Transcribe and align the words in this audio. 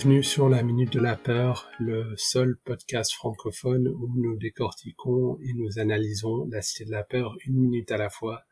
Bienvenue 0.00 0.22
sur 0.22 0.48
la 0.48 0.62
Minute 0.62 0.94
de 0.94 0.98
la 0.98 1.14
Peur, 1.14 1.68
le 1.78 2.14
seul 2.16 2.56
podcast 2.64 3.12
francophone 3.12 3.86
où 3.86 4.08
nous 4.16 4.38
décortiquons 4.38 5.38
et 5.42 5.52
nous 5.52 5.78
analysons 5.78 6.46
la 6.46 6.62
Cité 6.62 6.86
de 6.86 6.90
la 6.90 7.04
Peur 7.04 7.36
une 7.44 7.58
minute 7.58 7.92
à 7.92 7.98
la 7.98 8.08
fois. 8.08 8.44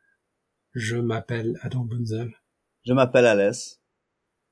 Je 0.75 0.97
m'appelle 0.97 1.59
Adam 1.63 1.87
Bunzel. 1.87 2.35
Je 2.85 2.93
m'appelle 2.93 3.25
Alès. 3.25 3.81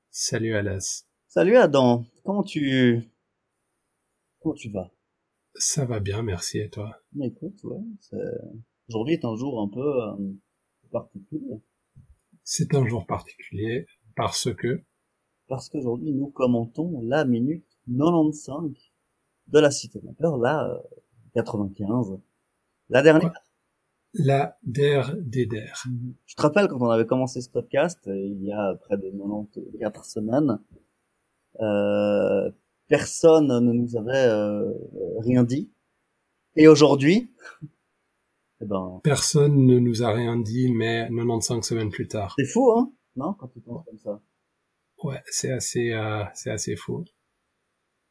Salut 0.09 0.55
Alès. 0.55 1.07
Salut 1.27 1.55
Adam. 1.55 2.03
Comment 2.23 2.41
tu... 2.41 2.99
Comment 4.39 4.55
tu 4.55 4.71
vas? 4.71 4.91
Ça 5.53 5.85
va 5.85 5.99
bien, 5.99 6.23
merci 6.23 6.57
et 6.57 6.69
toi? 6.71 6.99
Écoute, 7.21 7.63
ouais, 7.63 7.77
aujourd'hui 8.89 9.13
est 9.13 9.25
un 9.25 9.35
jour 9.35 9.61
un 9.61 9.69
peu 9.69 10.01
euh, 10.01 10.33
particulier. 10.91 11.61
C'est 12.43 12.73
un 12.73 12.87
jour 12.87 13.05
particulier 13.05 13.85
parce 14.15 14.51
que 14.55 14.83
parce 15.47 15.69
qu'aujourd'hui 15.69 16.11
nous 16.11 16.27
commentons 16.27 17.01
la 17.03 17.25
minute 17.25 17.65
95 17.87 18.71
de 19.47 19.59
la 19.59 19.71
Cité 19.71 19.99
de 19.99 20.07
la 20.07 20.13
Peur, 20.13 20.37
la 20.37 20.81
95, 21.33 22.19
la 22.89 23.01
dernière. 23.01 23.33
La 24.13 24.57
der 24.63 25.15
des 25.17 25.45
der. 25.45 25.83
Je 26.25 26.35
te 26.35 26.41
rappelle 26.41 26.67
quand 26.67 26.81
on 26.81 26.89
avait 26.89 27.05
commencé 27.05 27.41
ce 27.41 27.49
podcast, 27.49 27.99
euh, 28.07 28.15
il 28.15 28.43
y 28.43 28.51
a 28.51 28.75
près 28.75 28.97
de 28.97 29.09
94 29.11 30.07
semaines, 30.07 30.59
euh, 31.59 32.49
personne 32.87 33.47
ne 33.47 33.71
nous 33.73 33.95
avait 33.95 34.27
euh, 34.27 34.73
rien 35.19 35.43
dit. 35.43 35.69
Et 36.55 36.67
aujourd'hui, 36.67 37.31
eh 38.61 38.65
ben, 38.65 39.01
personne 39.03 39.65
ne 39.65 39.77
nous 39.77 40.03
a 40.03 40.11
rien 40.11 40.37
dit, 40.37 40.71
mais 40.71 41.07
95 41.09 41.65
semaines 41.65 41.89
plus 41.89 42.07
tard. 42.07 42.33
C'est 42.39 42.45
fou, 42.45 42.71
hein? 42.71 42.91
Non, 43.15 43.33
quand 43.33 43.47
tu 43.49 43.59
penses 43.59 43.85
comme 43.85 43.99
ça. 43.99 44.21
Ouais, 45.03 45.21
c'est 45.29 45.51
assez, 45.51 45.91
euh, 45.91 46.23
c'est 46.33 46.49
assez 46.49 46.75
fou. 46.75 47.05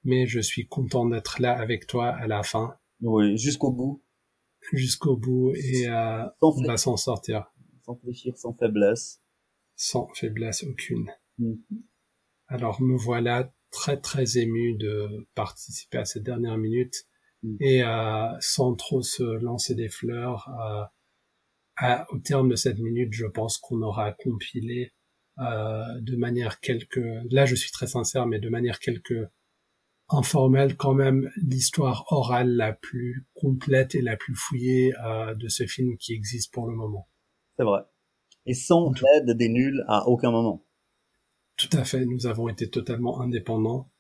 Mais 0.05 0.27
je 0.27 0.41
suis 0.41 0.69
content 0.69 1.07
d'être 1.07 1.41
là 1.41 1.59
avec 1.59 1.87
toi 1.87 2.09
à 2.09 2.27
la 2.27 2.43
fin. 2.43 2.77
Oui, 3.01 3.37
jusqu'au 3.37 3.73
bout. 3.73 4.03
Jusqu'au 4.73 5.17
bout 5.17 5.53
et 5.55 5.89
euh, 5.89 6.25
on 6.41 6.63
va 6.63 6.77
s'en 6.77 6.97
sortir. 6.97 7.53
Sans 7.85 7.97
fléchir, 7.97 8.37
sans 8.37 8.55
faiblesse. 8.55 9.21
Sans 9.75 10.09
faiblesse 10.15 10.65
aucune. 10.65 11.11
Mhm. 11.39 11.59
Alors 12.49 12.81
me 12.81 12.97
voilà 12.97 13.53
très 13.71 14.01
très 14.01 14.39
ému 14.39 14.75
de 14.75 15.29
participer 15.35 15.99
à 15.99 16.05
cette 16.05 16.23
dernière 16.23 16.57
minute 16.57 17.07
mhm. 17.43 17.57
et 17.61 17.83
euh, 17.83 18.29
sans 18.41 18.75
trop 18.75 19.03
se 19.03 19.23
lancer 19.23 19.75
des 19.75 19.89
fleurs. 19.89 20.49
Euh, 20.61 20.85
à, 21.77 22.07
au 22.13 22.19
terme 22.19 22.49
de 22.49 22.57
cette 22.57 22.79
minute, 22.79 23.13
je 23.13 23.27
pense 23.27 23.59
qu'on 23.59 23.83
aura 23.83 24.13
compilé 24.13 24.93
de 25.39 26.17
manière 26.17 26.61
quelque, 26.61 27.23
là 27.31 27.47
je 27.47 27.55
suis 27.55 27.71
très 27.71 27.87
sincère, 27.87 28.27
mais 28.27 28.39
de 28.39 28.49
manière 28.49 28.79
quelque 28.79 29.29
informelle 30.09 30.77
quand 30.77 30.95
même 30.95 31.31
l'histoire 31.37 32.05
orale 32.11 32.55
la 32.55 32.73
plus 32.73 33.27
complète 33.35 33.95
et 33.95 34.03
la 34.03 34.17
plus 34.17 34.35
fouillée 34.35 34.93
euh, 35.05 35.35
de 35.35 35.49
ce 35.49 35.67
film 35.67 35.97
qui 35.97 36.13
existe 36.13 36.53
pour 36.53 36.69
le 36.69 36.77
moment. 36.77 37.09
C'est 37.57 37.65
vrai. 37.65 37.83
Et 38.47 38.55
sans 38.55 38.93
l'aide 38.93 39.37
des 39.37 39.49
nuls 39.49 39.85
à 39.89 40.07
aucun 40.07 40.31
moment. 40.31 40.65
Tout 41.57 41.71
à 41.73 41.85
fait. 41.85 42.05
Nous 42.05 42.27
avons 42.27 42.49
été 42.49 42.71
totalement 42.71 43.21
indépendants, 43.21 43.91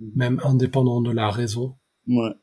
mm. 0.00 0.10
même 0.16 0.40
indépendants 0.44 1.02
de 1.02 1.12
la 1.12 1.30
raison. 1.30 1.76
Ouais. 2.08 2.34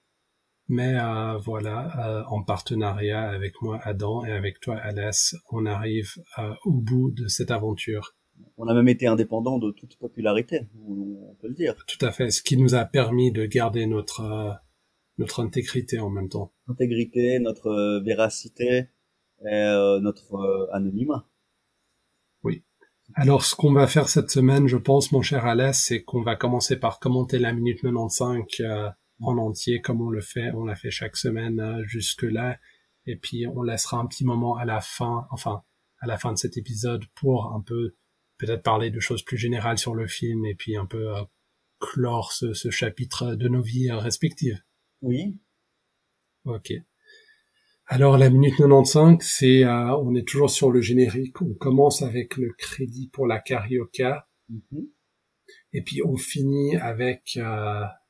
Mais 0.68 0.98
euh, 1.00 1.38
voilà, 1.38 2.08
euh, 2.08 2.24
en 2.28 2.42
partenariat 2.42 3.30
avec 3.30 3.62
moi, 3.62 3.80
Adam, 3.84 4.26
et 4.26 4.32
avec 4.32 4.60
toi, 4.60 4.78
Alès, 4.78 5.36
on 5.52 5.66
arrive 5.66 6.14
euh, 6.40 6.54
au 6.66 6.72
bout 6.72 7.12
de 7.12 7.28
cette 7.28 7.52
aventure. 7.52 8.16
On 8.58 8.68
a 8.68 8.74
même 8.74 8.88
été 8.88 9.06
indépendant 9.06 9.60
de 9.60 9.72
toute 9.72 9.98
popularité, 9.98 10.68
on 10.88 11.36
peut 11.40 11.48
le 11.48 11.54
dire. 11.54 11.76
Tout 11.88 12.04
à 12.04 12.12
fait, 12.12 12.32
ce 12.32 12.42
qui 12.42 12.58
nous 12.58 12.74
a 12.74 12.84
permis 12.84 13.32
de 13.32 13.46
garder 13.46 13.86
notre 13.86 14.58
notre 15.18 15.42
intégrité 15.42 16.00
en 16.00 16.10
même 16.10 16.28
temps. 16.28 16.52
Intégrité, 16.68 17.40
notre 17.40 18.02
véracité 18.04 18.90
et 19.46 20.00
notre 20.02 20.70
anonymat. 20.74 21.26
Oui. 22.44 22.64
Alors, 23.14 23.46
ce 23.46 23.56
qu'on 23.56 23.72
va 23.72 23.88
faire 23.88 24.10
cette 24.10 24.30
semaine, 24.30 24.68
je 24.68 24.76
pense, 24.76 25.14
mon 25.14 25.22
cher 25.22 25.46
Alès, 25.46 25.78
c'est 25.78 26.04
qu'on 26.04 26.22
va 26.22 26.36
commencer 26.36 26.78
par 26.78 27.00
commenter 27.00 27.40
la 27.40 27.54
minute 27.54 27.82
95 27.82 28.44
en 29.22 29.38
entier 29.38 29.82
comme 29.82 30.02
on 30.02 30.10
le 30.10 30.22
fait, 30.22 30.52
on 30.54 30.66
l'a 30.66 30.76
fait 30.76 30.92
chaque 30.92 31.18
semaine 31.18 31.60
euh, 31.60 31.84
jusque 31.86 32.24
là. 32.24 32.58
Et 33.06 33.16
puis 33.16 33.46
on 33.48 33.62
laissera 33.62 33.98
un 33.98 34.08
petit 34.08 34.26
moment 34.26 34.56
à 34.58 34.66
la 34.66 34.82
fin, 34.82 35.28
enfin 35.32 35.64
à 36.00 36.08
la 36.08 36.18
fin 36.18 36.34
de 36.34 36.38
cet 36.38 36.58
épisode 36.58 37.06
pour 37.16 37.54
un 37.54 37.62
peu 37.62 37.96
peut-être 38.38 38.64
parler 38.64 38.90
de 38.90 39.00
choses 39.00 39.24
plus 39.24 39.38
générales 39.38 39.78
sur 39.78 39.96
le 39.96 40.08
film 40.08 40.46
et 40.46 40.56
puis 40.56 40.76
un 40.76 40.86
peu 40.86 41.16
euh, 41.16 41.22
clore 41.80 42.34
ce, 42.34 42.54
ce, 42.54 42.70
chapitre 42.70 43.36
de 43.36 43.48
nos 43.48 43.62
vies 43.62 43.90
euh, 43.90 43.98
respectives. 43.98 44.62
Oui. 45.02 45.40
Ok. 46.46 46.74
Alors 47.88 48.18
la 48.18 48.30
minute 48.32 48.56
95, 48.58 49.18
c'est 49.22 49.64
on 49.66 50.16
est 50.16 50.28
toujours 50.28 50.50
sur 50.50 50.72
le 50.72 50.82
générique. 50.82 51.40
On 51.42 51.54
commence 51.54 52.02
avec 52.02 52.36
le 52.36 52.52
crédit 52.58 53.10
pour 53.14 53.28
la 53.28 53.40
carioca. 53.40 54.28
Mm-hmm. 54.52 54.90
Et 55.74 55.84
puis 55.84 56.02
on 56.04 56.18
finit 56.18 56.78
avec 56.78 57.38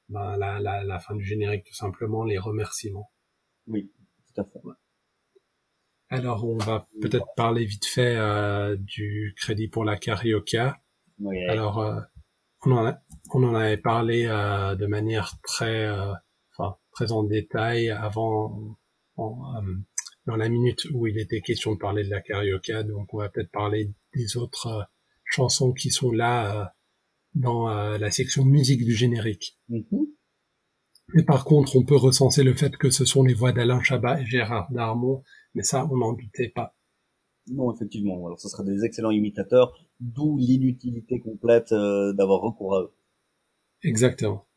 ben, 0.10 0.38
la, 0.38 0.60
la, 0.60 0.84
la, 0.84 1.00
fin 1.00 1.16
du 1.16 1.24
générique, 1.24 1.66
tout 1.66 1.74
simplement, 1.74 2.24
les 2.24 2.38
remerciements. 2.38 3.12
Oui, 3.68 3.92
tout 4.28 4.42
à 4.42 4.46
fait. 4.46 4.60
Alors, 6.10 6.46
on 6.46 6.58
va 6.58 6.88
peut-être 7.02 7.26
parler 7.36 7.66
vite 7.66 7.86
fait 7.86 8.16
euh, 8.16 8.76
du 8.78 9.34
crédit 9.38 9.68
pour 9.68 9.84
la 9.84 9.98
carioca. 9.98 10.80
Oui. 11.20 11.44
Alors, 11.46 11.80
euh, 11.80 12.00
on, 12.66 12.72
en 12.72 12.86
a, 12.86 13.00
on 13.34 13.44
en 13.44 13.56
avait 13.56 13.78
parlé 13.78 14.26
euh, 14.28 14.76
de 14.76 14.86
manière 14.86 15.40
très, 15.42 15.88
euh, 15.88 16.14
enfin, 16.56 16.78
très 16.92 17.12
en 17.12 17.24
détail 17.24 17.90
avant, 17.90 18.78
en, 19.18 19.56
euh, 19.58 19.76
dans 20.28 20.36
la 20.36 20.50
minute 20.50 20.86
où 20.94 21.08
il 21.08 21.18
était 21.18 21.42
question 21.42 21.74
de 21.74 21.80
parler 21.80 22.04
de 22.04 22.12
la 22.12 22.22
carioca. 22.22 22.84
Donc, 22.84 23.12
on 23.14 23.18
va 23.18 23.30
peut-être 23.30 23.52
parler 23.52 23.92
des 24.14 24.38
autres 24.38 24.88
chansons 25.24 25.74
qui 25.74 25.90
sont 25.90 26.12
là 26.12 26.72
dans 27.35 27.69
euh, 27.69 27.97
la 27.97 28.09
section 28.12 28.46
musique 28.46 28.84
du 28.84 28.94
générique. 28.94 29.59
Mm-hmm. 29.69 30.06
Mais 31.13 31.23
par 31.23 31.46
contre, 31.46 31.75
on 31.75 31.84
peut 31.84 31.96
recenser 31.96 32.44
le 32.44 32.56
fait 32.56 32.75
que 32.78 32.90
ce 32.90 33.06
sont 33.06 33.23
les 33.23 33.34
voix 33.34 33.51
d'Alain 33.51 33.81
Chabat 33.84 34.22
et 34.22 34.25
Gérard 34.25 34.72
Darmon, 34.72 35.23
mais 35.53 35.63
ça, 35.63 35.88
on 35.91 35.97
n'en 35.97 36.13
doutait 36.13 36.50
pas. 36.50 36.75
Non, 37.47 37.72
effectivement. 37.73 38.25
Alors, 38.25 38.40
ce 38.40 38.50
seraient 38.50 38.63
des 38.63 38.84
excellents 38.84 39.12
imitateurs, 39.12 39.78
d'où 40.00 40.38
l'inutilité 40.38 41.19
complète 41.19 41.72
euh, 41.73 42.12
d'avoir 42.13 42.41
recours 42.41 42.75
à 42.75 42.81
eux. 42.81 42.94
Exactement. 43.84 44.47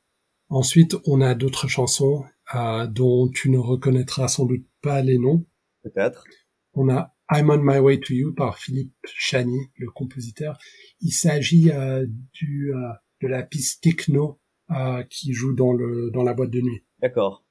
Ensuite, 0.48 0.96
on 1.06 1.20
a 1.20 1.34
d'autres 1.34 1.68
chansons 1.68 2.24
euh, 2.54 2.86
dont 2.86 3.28
tu 3.28 3.50
ne 3.50 3.58
reconnaîtras 3.58 4.28
sans 4.28 4.46
doute 4.46 4.66
pas 4.80 5.02
les 5.02 5.18
noms. 5.18 5.44
Peut-être. 5.82 6.24
On 6.72 6.88
a 6.88 7.14
I'm 7.30 7.50
on 7.50 7.62
my 7.62 7.78
way 7.78 8.00
to 8.00 8.14
you 8.14 8.32
par 8.32 8.58
Philippe 8.58 8.94
Chani, 9.04 9.70
le 9.76 9.90
compositeur. 9.90 10.58
Il 11.00 11.12
s'agit 11.12 11.70
euh, 11.70 12.06
du 12.32 12.72
euh, 12.74 12.88
de 13.20 13.28
la 13.28 13.42
piste 13.42 13.82
techno 13.82 14.40
euh, 14.70 15.02
qui 15.10 15.34
joue 15.34 15.52
dans 15.52 15.72
le 15.72 16.10
dans 16.10 16.22
la 16.22 16.32
boîte 16.32 16.50
de 16.50 16.60
nuit. 16.60 16.84
D'accord. 17.00 17.44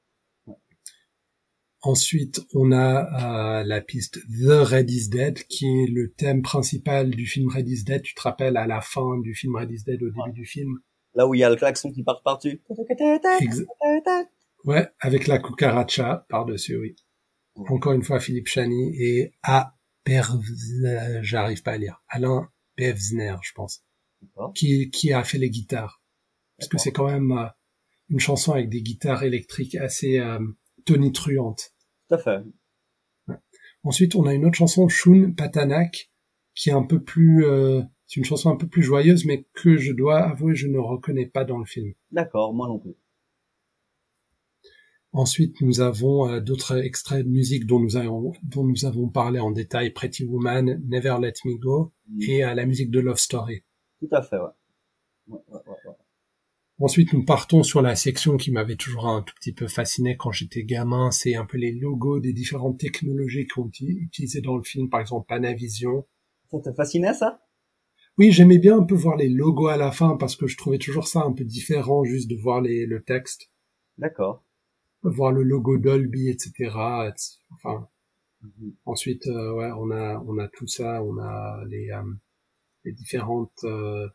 Ensuite, 1.81 2.41
on 2.55 2.71
a 2.71 3.63
la 3.63 3.81
piste 3.81 4.19
The 4.27 4.65
Red 4.67 4.89
is 4.89 5.09
Dead, 5.09 5.43
qui 5.43 5.67
est 5.67 5.87
le 5.87 6.11
thème 6.11 6.41
principal 6.41 7.11
du 7.11 7.27
film 7.27 7.49
Red 7.49 7.67
is 7.67 7.83
Dead. 7.83 8.01
Tu 8.01 8.15
te 8.15 8.21
rappelles 8.21 8.57
à 8.57 8.65
la 8.65 8.81
fin 8.81 9.19
du 9.19 9.35
film 9.35 9.55
Red 9.55 9.71
is 9.71 9.83
Dead, 9.83 10.01
au 10.01 10.09
début 10.09 10.33
du 10.33 10.45
film 10.45 10.79
Là 11.13 11.27
où 11.27 11.35
il 11.35 11.39
y 11.39 11.43
a 11.43 11.49
le 11.49 11.55
klaxon 11.55 11.91
qui 11.91 12.03
part 12.03 12.23
par-dessus. 12.23 12.61
ouais, 14.65 14.87
avec 14.99 15.27
la 15.27 15.37
cucaracha 15.37 16.25
par-dessus, 16.29 16.77
oui 16.77 16.95
encore 17.69 17.93
une 17.93 18.03
fois 18.03 18.19
Philippe 18.19 18.47
Chani 18.47 18.95
et 18.97 19.33
A. 19.43 19.75
j'arrive 21.21 21.63
pas 21.63 21.73
à 21.73 21.77
lire, 21.77 22.03
Alain 22.07 22.49
Bevzner, 22.77 23.35
je 23.41 23.51
pense, 23.53 23.83
qui, 24.53 24.89
qui 24.89 25.13
a 25.13 25.23
fait 25.23 25.37
les 25.37 25.49
guitares. 25.49 26.01
Parce 26.57 26.69
que 26.69 26.77
c'est 26.77 26.91
quand 26.91 27.07
même 27.07 27.31
euh, 27.31 27.47
une 28.09 28.19
chanson 28.19 28.53
avec 28.53 28.69
des 28.69 28.81
guitares 28.81 29.23
électriques 29.23 29.75
assez 29.75 30.19
euh, 30.19 30.39
tonitruantes. 30.85 31.73
Tout 32.09 32.15
à 32.15 32.17
fait. 32.17 32.43
Ensuite, 33.83 34.15
on 34.15 34.25
a 34.25 34.33
une 34.33 34.45
autre 34.45 34.57
chanson, 34.57 34.87
Shun 34.87 35.33
Patanak, 35.35 36.11
qui 36.55 36.69
est 36.69 36.73
un 36.73 36.83
peu 36.83 37.01
plus, 37.01 37.45
euh, 37.45 37.81
c'est 38.07 38.19
une 38.19 38.25
chanson 38.25 38.49
un 38.49 38.55
peu 38.55 38.67
plus 38.67 38.83
joyeuse, 38.83 39.25
mais 39.25 39.45
que 39.53 39.77
je 39.77 39.93
dois 39.93 40.23
avouer, 40.23 40.55
je 40.55 40.67
ne 40.67 40.79
reconnais 40.79 41.27
pas 41.27 41.45
dans 41.45 41.59
le 41.59 41.65
film. 41.65 41.93
D'accord, 42.11 42.53
moi 42.53 42.67
non 42.67 42.79
plus. 42.79 42.95
Ensuite, 45.17 45.61
nous 45.61 45.81
avons 45.81 46.29
euh, 46.29 46.39
d'autres 46.39 46.77
extraits 46.77 47.25
de 47.25 47.31
musique 47.31 47.65
dont 47.65 47.79
nous, 47.79 47.97
avons, 47.97 48.33
dont 48.43 48.63
nous 48.63 48.85
avons 48.85 49.09
parlé 49.09 49.39
en 49.39 49.49
détail, 49.49 49.89
Pretty 49.89 50.23
Woman, 50.23 50.79
Never 50.87 51.15
Let 51.19 51.33
Me 51.43 51.57
Go, 51.57 51.91
mm. 52.07 52.21
et 52.21 52.43
euh, 52.43 52.53
la 52.53 52.67
musique 52.67 52.91
de 52.91 52.99
Love 52.99 53.17
Story. 53.17 53.63
Tout 53.99 54.09
à 54.11 54.21
fait, 54.21 54.37
ouais. 54.37 55.39
Ensuite, 56.79 57.13
nous 57.13 57.25
partons 57.25 57.63
sur 57.63 57.81
la 57.81 57.95
section 57.95 58.37
qui 58.37 58.51
m'avait 58.51 58.75
toujours 58.75 59.07
un 59.07 59.23
tout 59.23 59.33
petit 59.33 59.53
peu 59.53 59.67
fasciné 59.67 60.17
quand 60.17 60.31
j'étais 60.31 60.63
gamin. 60.63 61.09
C'est 61.09 61.33
un 61.33 61.45
peu 61.45 61.57
les 61.57 61.71
logos 61.71 62.19
des 62.19 62.31
différentes 62.31 62.77
technologies 62.77 63.47
qu'on 63.47 63.71
utilisées 63.71 64.41
dans 64.41 64.55
le 64.55 64.61
film, 64.61 64.87
par 64.87 65.01
exemple 65.01 65.25
Panavision. 65.27 66.05
Ça 66.51 66.59
te 66.59 66.71
fascinait, 66.73 67.15
ça? 67.15 67.41
Oui, 68.19 68.31
j'aimais 68.31 68.59
bien 68.59 68.77
un 68.77 68.83
peu 68.83 68.93
voir 68.93 69.15
les 69.15 69.29
logos 69.29 69.69
à 69.69 69.77
la 69.77 69.91
fin 69.91 70.15
parce 70.15 70.35
que 70.35 70.45
je 70.45 70.57
trouvais 70.57 70.77
toujours 70.77 71.07
ça 71.07 71.23
un 71.23 71.33
peu 71.33 71.43
différent 71.43 72.03
juste 72.03 72.29
de 72.29 72.35
voir 72.35 72.61
les, 72.61 72.85
le 72.85 73.01
texte. 73.01 73.51
D'accord. 73.97 74.43
Voir 75.03 75.31
le 75.31 75.43
logo 75.43 75.77
Dolby, 75.77 76.29
etc. 76.29 76.71
Enfin, 77.53 77.87
mhm. 78.41 78.73
ensuite, 78.85 79.27
euh, 79.27 79.53
ouais, 79.53 79.71
on 79.77 79.91
a, 79.91 80.19
on 80.27 80.37
a 80.37 80.47
tout 80.47 80.67
ça, 80.67 81.03
on 81.03 81.17
a 81.17 81.63
les, 81.67 81.91
euh, 81.91 82.03
les 82.83 82.91
différentes 82.91 83.63
euh, 83.63 84.07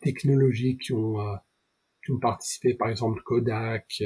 technologies 0.00 0.78
qui 0.78 0.92
ont, 0.92 1.16
qui 2.04 2.10
ont 2.12 2.18
participé, 2.18 2.74
par 2.74 2.88
exemple 2.88 3.22
Kodak, 3.24 4.02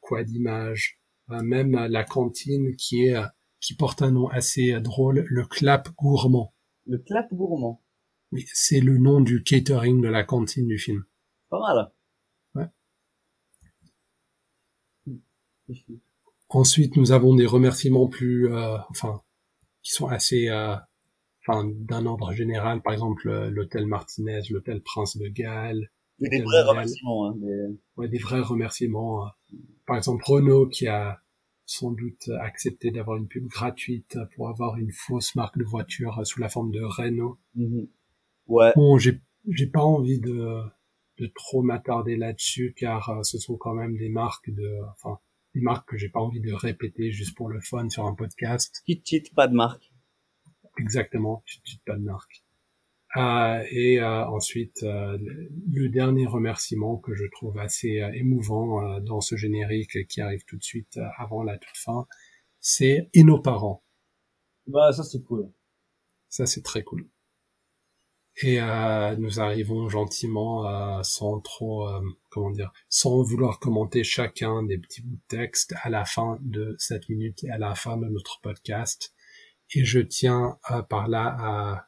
Quad 0.00 0.30
Image, 0.30 1.00
même 1.28 1.72
la 1.72 2.04
cantine 2.04 2.76
qui 2.76 3.06
est, 3.06 3.16
qui 3.60 3.74
porte 3.74 4.02
un 4.02 4.10
nom 4.10 4.28
assez 4.28 4.78
drôle, 4.80 5.24
le 5.28 5.46
Clap 5.46 5.88
Gourmand. 5.96 6.52
Le 6.86 6.98
Clap 6.98 7.32
Gourmand. 7.32 7.82
Oui, 8.32 8.44
c'est 8.52 8.80
le 8.80 8.98
nom 8.98 9.20
du 9.20 9.42
catering 9.42 10.00
de 10.00 10.08
la 10.08 10.24
cantine 10.24 10.66
du 10.66 10.78
film. 10.78 11.04
Pas 11.48 11.58
mal. 11.58 11.90
Ensuite, 16.48 16.96
nous 16.96 17.12
avons 17.12 17.34
des 17.34 17.46
remerciements 17.46 18.08
plus, 18.08 18.52
euh, 18.52 18.76
enfin, 18.90 19.22
qui 19.82 19.92
sont 19.92 20.08
assez, 20.08 20.48
euh, 20.48 20.74
enfin, 21.46 21.64
d'un 21.64 22.06
ordre 22.06 22.32
général. 22.32 22.82
Par 22.82 22.92
exemple, 22.92 23.30
l'hôtel 23.48 23.86
Martinez, 23.86 24.40
l'hôtel 24.50 24.82
Prince 24.82 25.16
de 25.16 25.28
Galles. 25.28 25.90
Des 26.18 26.42
vrais 26.42 26.62
remerciements. 26.62 27.28
Hein, 27.28 27.34
des... 27.36 27.78
Ouais, 27.96 28.08
des 28.08 28.18
vrais 28.18 28.40
remerciements. 28.40 29.26
Euh. 29.26 29.28
Par 29.86 29.96
exemple, 29.96 30.22
Renault 30.26 30.66
qui 30.66 30.86
a 30.86 31.20
sans 31.66 31.92
doute 31.92 32.28
accepté 32.40 32.90
d'avoir 32.90 33.16
une 33.16 33.28
pub 33.28 33.46
gratuite 33.46 34.18
pour 34.34 34.48
avoir 34.48 34.76
une 34.76 34.90
fausse 34.90 35.36
marque 35.36 35.56
de 35.56 35.64
voiture 35.64 36.20
sous 36.26 36.40
la 36.40 36.48
forme 36.48 36.72
de 36.72 36.82
Renault. 36.82 37.38
Mm-hmm. 37.56 37.88
Ouais. 38.48 38.72
Bon, 38.74 38.98
j'ai 38.98 39.20
j'ai 39.48 39.66
pas 39.66 39.82
envie 39.82 40.20
de 40.20 40.60
de 41.18 41.26
trop 41.34 41.62
m'attarder 41.62 42.16
là-dessus 42.16 42.74
car 42.76 43.10
euh, 43.10 43.22
ce 43.22 43.38
sont 43.38 43.56
quand 43.56 43.74
même 43.74 43.96
des 43.96 44.08
marques 44.08 44.50
de 44.50 44.80
enfin 44.92 45.18
des 45.54 45.60
marques 45.60 45.88
que 45.88 45.96
j'ai 45.96 46.08
pas 46.08 46.20
envie 46.20 46.40
de 46.40 46.52
répéter 46.52 47.12
juste 47.12 47.36
pour 47.36 47.48
le 47.48 47.60
fun 47.60 47.88
sur 47.88 48.06
un 48.06 48.14
podcast. 48.14 48.82
Qui 48.86 49.00
titre 49.00 49.32
pas 49.34 49.48
de 49.48 49.54
marque. 49.54 49.92
Exactement, 50.78 51.42
tu 51.46 51.60
titre 51.62 51.82
pas 51.84 51.96
de 51.96 52.02
marque. 52.02 52.44
Euh, 53.16 53.64
et 53.70 54.00
euh, 54.00 54.24
ensuite, 54.26 54.84
euh, 54.84 55.18
le 55.72 55.88
dernier 55.88 56.26
remerciement 56.26 56.96
que 56.96 57.14
je 57.14 57.24
trouve 57.32 57.58
assez 57.58 58.00
émouvant 58.14 59.00
dans 59.00 59.20
ce 59.20 59.36
générique 59.36 60.06
qui 60.06 60.20
arrive 60.20 60.44
tout 60.44 60.56
de 60.56 60.62
suite 60.62 60.98
avant 61.18 61.42
la 61.42 61.58
toute 61.58 61.76
fin, 61.76 62.06
c'est 62.60 63.08
et 63.14 63.24
nos 63.24 63.40
parents. 63.40 63.82
Bah 64.66 64.92
ça 64.92 65.02
c'est 65.02 65.22
cool. 65.22 65.50
Ça 66.28 66.46
c'est 66.46 66.62
très 66.62 66.84
cool. 66.84 67.08
Et 68.42 68.58
euh, 68.60 69.16
nous 69.16 69.38
arrivons 69.38 69.88
gentiment, 69.90 70.66
euh, 70.66 71.02
sans 71.02 71.40
trop, 71.40 71.86
euh, 71.86 72.00
comment 72.30 72.50
dire, 72.50 72.72
sans 72.88 73.22
vouloir 73.22 73.58
commenter 73.58 74.02
chacun 74.02 74.62
des 74.62 74.78
petits 74.78 75.02
bouts 75.02 75.16
de 75.16 75.36
texte 75.36 75.74
à 75.82 75.90
la 75.90 76.06
fin 76.06 76.38
de 76.40 76.74
cette 76.78 77.08
minute 77.10 77.44
et 77.44 77.50
à 77.50 77.58
la 77.58 77.74
fin 77.74 77.98
de 77.98 78.06
notre 78.06 78.40
podcast. 78.40 79.12
Et 79.74 79.84
je 79.84 80.00
tiens 80.00 80.58
par 80.88 81.06
là 81.06 81.36
à 81.38 81.86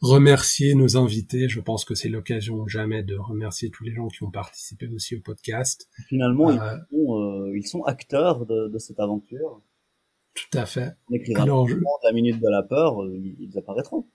remercier 0.00 0.74
nos 0.74 0.96
invités. 0.96 1.48
Je 1.48 1.60
pense 1.60 1.84
que 1.84 1.94
c'est 1.94 2.08
l'occasion 2.08 2.66
jamais 2.68 3.02
de 3.02 3.16
remercier 3.16 3.70
tous 3.70 3.84
les 3.84 3.92
gens 3.92 4.06
qui 4.06 4.22
ont 4.22 4.30
participé 4.30 4.86
aussi 4.86 5.16
au 5.16 5.20
podcast. 5.20 5.88
Finalement, 6.06 6.50
ils, 6.52 6.58
sont, 6.58 7.52
ils, 7.54 7.66
sont, 7.66 7.82
acteurs 7.82 8.46
de, 8.46 8.68
de, 8.68 8.78
cette 8.78 9.00
aventure. 9.00 9.60
Tout 10.32 10.58
à 10.58 10.64
fait. 10.64 10.96
Alors, 11.34 11.68
je... 11.68 11.76
la 12.04 12.12
minute 12.12 12.40
de 12.40 12.48
la 12.48 12.62
peur, 12.62 13.04
ils 13.12 13.58
apparaîtront. 13.58 14.06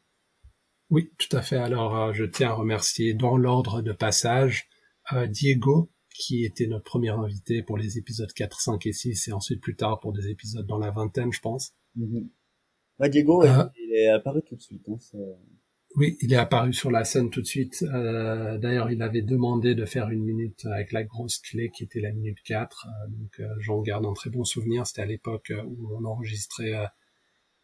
Oui, 0.89 1.12
tout 1.18 1.35
à 1.35 1.41
fait. 1.41 1.57
Alors, 1.57 1.97
euh, 1.97 2.13
je 2.13 2.24
tiens 2.24 2.50
à 2.50 2.53
remercier 2.53 3.13
dans 3.13 3.38
l'ordre 3.38 3.81
de 3.81 3.91
passage 3.91 4.68
euh, 5.13 5.27
Diego, 5.27 5.91
qui 6.13 6.45
était 6.45 6.68
notre 6.68 6.83
premier 6.83 7.09
invité 7.09 7.63
pour 7.63 7.77
les 7.77 7.97
épisodes 7.97 8.31
4, 8.31 8.59
5 8.59 8.85
et 8.85 8.94
6, 8.94 9.27
et 9.27 9.33
ensuite 9.33 9.62
plus 9.62 9.75
tard 9.75 10.00
pour 10.00 10.13
des 10.13 10.30
épisodes 10.30 10.68
dans 10.68 10.77
la 10.77 10.91
vingtaine, 10.91 11.31
je 11.31 11.41
pense. 11.41 11.74
Mm 11.95 12.27
Diego, 13.09 13.44
euh, 13.44 13.65
il 13.77 13.95
est 13.95 14.07
apparu 14.07 14.41
tout 14.47 14.56
de 14.56 14.62
suite. 14.62 14.88
Hein, 14.88 14.97
oui, 15.95 16.15
il 16.21 16.31
est 16.31 16.38
apparu 16.38 16.71
sur 16.71 16.89
la 16.89 17.03
scène 17.03 17.29
tout 17.31 17.41
de 17.41 17.45
suite. 17.45 17.83
D'ailleurs, 17.83 18.91
il 18.91 19.01
avait 19.01 19.24
demandé 19.24 19.75
de 19.75 19.83
faire 19.83 20.09
une 20.09 20.24
minute 20.24 20.65
avec 20.68 20.94
la 20.94 21.03
grosse 21.03 21.39
clé 21.39 21.69
qui 21.69 21.83
était 21.83 22.00
la 22.00 22.13
minute 22.13 22.38
4. 22.45 22.88
donc, 23.09 23.41
j'en 23.59 23.81
garde 23.81 24.06
un 24.06 24.13
très 24.13 24.29
bon 24.29 24.45
souvenir. 24.45 24.88
C'était 24.88 25.01
à 25.01 25.06
l'époque 25.06 25.51
où 25.65 25.89
on 26.00 26.06
enregistrait 26.06 26.74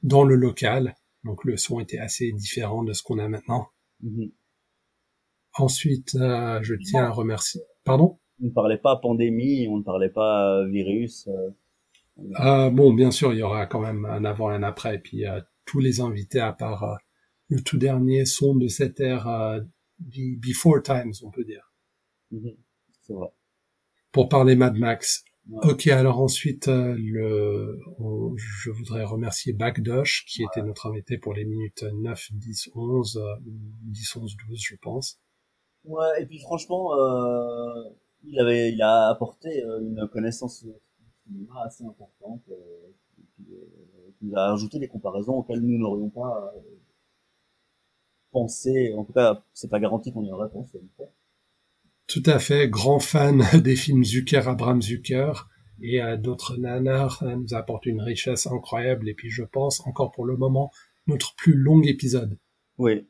dans 0.03 0.23
le 0.25 0.35
local. 0.35 0.93
Donc 1.23 1.43
le 1.43 1.57
son 1.57 1.79
était 1.79 1.99
assez 1.99 2.31
différent 2.31 2.83
de 2.83 2.93
ce 2.93 3.03
qu'on 3.03 3.19
a 3.19 3.27
maintenant. 3.27 3.67
Mhm. 4.01 4.31
Ensuite, 5.57 6.15
euh, 6.15 6.59
je 6.61 6.75
tiens 6.75 7.05
à 7.05 7.09
remercier. 7.09 7.61
Pardon? 7.83 8.19
On 8.41 8.45
ne 8.45 8.51
parlait 8.51 8.77
pas 8.77 8.95
pandémie, 8.95 9.67
on 9.67 9.77
ne 9.77 9.83
parlait 9.83 10.09
pas 10.09 10.59
euh, 10.59 10.67
virus. 10.69 11.27
Euh... 11.27 11.49
euh 12.39 12.69
bon, 12.69 12.93
bien 12.93 13.11
sûr, 13.11 13.33
il 13.33 13.39
y 13.39 13.41
aura 13.41 13.65
quand 13.65 13.81
même 13.81 14.05
un 14.05 14.23
avant 14.23 14.51
et 14.51 14.55
un 14.55 14.63
après. 14.63 14.95
Et 14.95 14.99
puis 14.99 15.25
tous 15.65 15.79
les 15.79 15.99
invités, 15.99 16.39
à 16.39 16.53
part 16.53 16.97
le 17.49 17.61
tout 17.61 17.77
dernier, 17.77 18.25
sont 18.25 18.55
de 18.55 18.67
cette 18.67 18.99
ère 18.99 19.59
before 19.99 20.81
times, 20.83 21.13
on 21.23 21.31
peut 21.31 21.43
dire. 21.43 21.73
Mhm. 22.31 22.55
C'est 23.01 23.13
vrai. 23.13 23.29
Pour 24.11 24.29
parler 24.29 24.55
Mad 24.55 24.77
Max, 24.77 25.23
Ok, 25.51 25.87
alors 25.87 26.19
ensuite, 26.19 26.67
euh, 26.67 26.95
le, 26.97 27.79
je 28.35 28.69
voudrais 28.71 29.03
remercier 29.03 29.53
Backdosh, 29.53 30.25
qui 30.27 30.43
était 30.43 30.61
notre 30.61 30.87
invité 30.87 31.17
pour 31.17 31.33
les 31.33 31.45
minutes 31.45 31.83
9, 31.83 32.29
10, 32.33 32.69
11, 32.75 33.21
10, 33.41 34.15
11, 34.15 34.37
12, 34.47 34.59
je 34.61 34.75
pense. 34.75 35.19
Ouais, 35.85 36.21
et 36.21 36.25
puis 36.25 36.39
franchement, 36.39 36.93
euh, 36.93 37.89
il 38.23 38.39
avait, 38.39 38.71
il 38.71 38.81
a 38.81 39.09
apporté 39.09 39.63
euh, 39.63 39.79
une 39.81 40.07
connaissance 40.11 40.65
cinéma 41.25 41.63
assez 41.65 41.83
importante, 41.85 42.41
euh, 42.49 42.89
et 43.17 43.23
puis, 43.35 43.53
euh, 43.53 44.11
il 44.21 44.35
a 44.35 44.51
ajouté 44.51 44.79
des 44.79 44.87
comparaisons 44.87 45.35
auxquelles 45.37 45.61
nous 45.61 45.77
n'aurions 45.77 46.09
pas 46.09 46.53
pensé. 48.31 48.93
En 48.97 49.03
tout 49.05 49.13
cas, 49.13 49.43
c'est 49.53 49.69
pas 49.69 49.79
garanti 49.79 50.11
qu'on 50.11 50.23
y 50.23 50.31
aurait 50.31 50.49
pensé. 50.49 50.79
Tout 52.09 52.23
à 52.25 52.39
fait, 52.39 52.67
grand 52.67 52.99
fan 52.99 53.43
des 53.63 53.75
films 53.75 54.03
Zucker, 54.03 54.47
Abraham 54.47 54.81
Zucker, 54.81 55.47
et 55.79 56.01
euh, 56.01 56.17
d'autres 56.17 56.57
nanars 56.57 57.21
euh, 57.21 57.35
nous 57.35 57.53
apportent 57.53 57.85
une 57.85 58.01
richesse 58.01 58.47
incroyable, 58.47 59.07
et 59.07 59.13
puis 59.13 59.29
je 59.29 59.43
pense, 59.43 59.85
encore 59.85 60.11
pour 60.11 60.25
le 60.25 60.35
moment, 60.35 60.71
notre 61.05 61.35
plus 61.35 61.53
long 61.53 61.83
épisode. 61.83 62.39
Oui. 62.79 63.07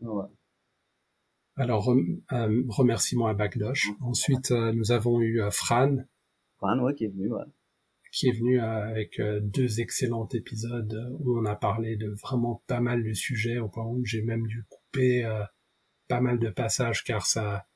Ouais. 0.00 0.26
Alors, 1.54 1.90
euh, 1.90 2.64
remerciement 2.68 3.28
à 3.28 3.34
Backdosh. 3.34 3.90
Ensuite, 4.00 4.50
nous 4.50 4.90
avons 4.90 5.20
eu 5.20 5.40
Fran. 5.52 5.98
Fran, 6.56 6.78
ouais, 6.80 6.94
qui 6.94 7.04
est 7.04 7.08
venu, 7.08 7.32
ouais. 7.32 7.44
Qui 8.12 8.28
est 8.28 8.32
venu 8.32 8.58
avec 8.58 9.20
deux 9.42 9.80
excellents 9.80 10.26
épisodes 10.32 11.16
où 11.20 11.38
on 11.38 11.44
a 11.44 11.54
parlé 11.54 11.96
de 11.96 12.08
vraiment 12.20 12.64
pas 12.66 12.80
mal 12.80 13.04
de 13.04 13.12
sujets, 13.12 13.58
au 13.58 13.68
point 13.68 13.84
où 13.84 14.04
j'ai 14.04 14.22
même 14.22 14.46
dû 14.46 14.64
couper 14.68 15.28
pas 16.08 16.20
mal 16.20 16.40
de 16.40 16.48
passages 16.48 17.04
car 17.04 17.26
ça 17.26 17.66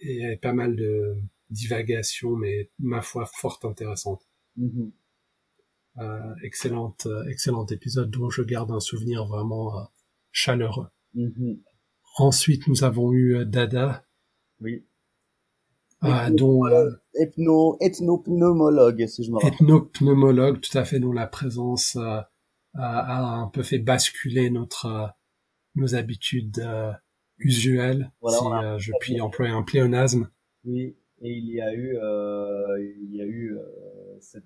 il 0.00 0.16
y 0.16 0.24
avait 0.24 0.36
pas 0.36 0.52
mal 0.52 0.76
de 0.76 1.16
divagations, 1.50 2.36
mais 2.36 2.70
ma 2.78 3.02
foi 3.02 3.26
fort 3.26 3.60
intéressantes. 3.64 4.26
Mm-hmm. 4.58 4.90
Euh, 5.98 6.34
excellente, 6.42 7.06
euh, 7.06 7.24
excellent 7.28 7.66
épisode 7.66 8.10
dont 8.10 8.28
je 8.28 8.42
garde 8.42 8.70
un 8.70 8.80
souvenir 8.80 9.26
vraiment 9.26 9.78
euh, 9.78 9.84
chaleureux. 10.30 10.88
Mm-hmm. 11.14 11.60
Ensuite, 12.18 12.66
nous 12.66 12.84
avons 12.84 13.12
eu 13.12 13.44
Dada. 13.46 14.04
Oui. 14.60 14.86
dont 16.32 16.64
ethno 17.14 17.76
ethnopneumologue 17.80 19.06
si 19.06 19.24
je 19.24 19.30
me 19.30 19.36
rappelle. 19.36 19.54
Ethnopneumologue, 19.54 20.60
tout 20.60 20.76
à 20.76 20.84
fait, 20.84 21.00
dont 21.00 21.12
la 21.12 21.26
présence 21.26 21.96
a, 21.96 22.30
a, 22.74 23.34
un 23.34 23.48
peu 23.48 23.62
fait 23.62 23.78
basculer 23.78 24.50
notre 24.50 25.10
nos 25.74 25.94
habitudes 25.94 26.66
usuel, 27.38 28.10
si 28.28 28.46
euh, 28.46 28.78
je 28.78 28.92
puis 29.00 29.20
employer 29.20 29.52
un 29.52 29.62
pléonasme. 29.62 30.30
Oui, 30.64 30.96
et 31.20 31.32
il 31.32 31.48
y 31.50 31.60
a 31.60 31.72
eu, 31.74 31.96
euh, 31.96 32.92
il 33.00 33.14
y 33.14 33.20
a 33.20 33.24
eu 33.24 33.56
euh, 33.56 34.18
cette, 34.20 34.44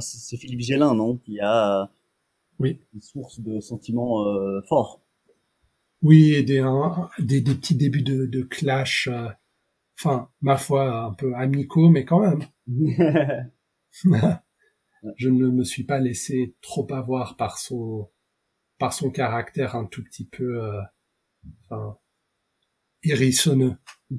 c'est 0.00 0.36
Philippe 0.36 0.60
Gélin, 0.60 0.94
non, 0.94 1.16
qui 1.16 1.40
a 1.40 1.90
oui. 2.58 2.80
une 2.94 3.00
source 3.00 3.40
de 3.40 3.60
sentiments 3.60 4.24
forts. 4.68 5.02
Oui, 6.02 6.34
et 6.34 6.42
des, 6.42 6.62
des, 7.18 7.40
des, 7.40 7.54
petits 7.54 7.76
débuts 7.76 8.02
de, 8.02 8.26
de 8.26 8.42
clash, 8.42 9.08
enfin, 9.98 10.30
ma 10.40 10.56
foi, 10.56 11.04
un 11.04 11.12
peu 11.12 11.34
amicaux, 11.34 11.88
mais 11.88 12.04
quand 12.04 12.20
même. 12.20 12.44
je 15.16 15.28
ne 15.28 15.48
me 15.48 15.64
suis 15.64 15.84
pas 15.84 15.98
laissé 15.98 16.54
trop 16.60 16.86
avoir 16.92 17.36
par 17.36 17.58
son 17.58 18.08
par 18.80 18.94
son 18.94 19.10
caractère 19.10 19.76
un 19.76 19.84
tout 19.84 20.02
petit 20.02 20.24
peu 20.24 20.64
euh, 20.64 20.80
enfin, 21.64 21.98
hérissonneux. 23.04 23.76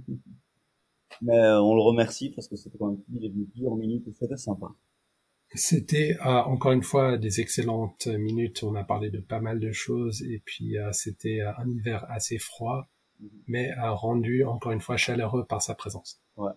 Mais 1.21 1.35
euh, 1.35 1.61
on 1.61 1.75
le 1.75 1.81
remercie 1.81 2.29
parce 2.29 2.47
que 2.47 2.55
c'était 2.55 2.77
quand 2.77 2.91
même 2.91 3.03
il 3.13 3.25
est 3.25 3.29
venu 3.29 3.45
plusieurs 3.47 3.75
minutes 3.75 4.07
et 4.07 4.13
c'était 4.13 4.37
sympa. 4.37 4.67
C'était 5.53 6.17
encore 6.21 6.71
une 6.71 6.81
fois 6.81 7.17
des 7.17 7.41
excellentes 7.41 8.07
minutes. 8.07 8.63
On 8.63 8.73
a 8.75 8.85
parlé 8.85 9.09
de 9.09 9.19
pas 9.19 9.41
mal 9.41 9.59
de 9.59 9.73
choses 9.73 10.23
et 10.23 10.41
puis 10.45 10.77
c'était 10.93 11.41
un 11.41 11.69
hiver 11.69 12.05
assez 12.09 12.37
froid, 12.37 12.87
mhm. 13.19 13.29
mais 13.47 13.73
rendu 13.77 14.45
encore 14.45 14.71
une 14.71 14.79
fois 14.79 14.95
chaleureux 14.95 15.45
par 15.45 15.61
sa 15.61 15.75
présence. 15.75 16.21
Ouais. 16.37 16.53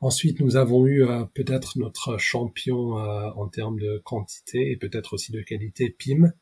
Ensuite, 0.00 0.40
nous 0.40 0.56
avons 0.56 0.86
eu 0.86 1.06
peut-être 1.32 1.78
notre 1.78 2.18
champion 2.18 2.96
en 2.96 3.48
termes 3.48 3.80
de 3.80 4.02
quantité 4.04 4.70
et 4.70 4.76
peut-être 4.76 5.14
aussi 5.14 5.32
de 5.32 5.40
qualité, 5.40 5.88
Pim, 5.88 6.34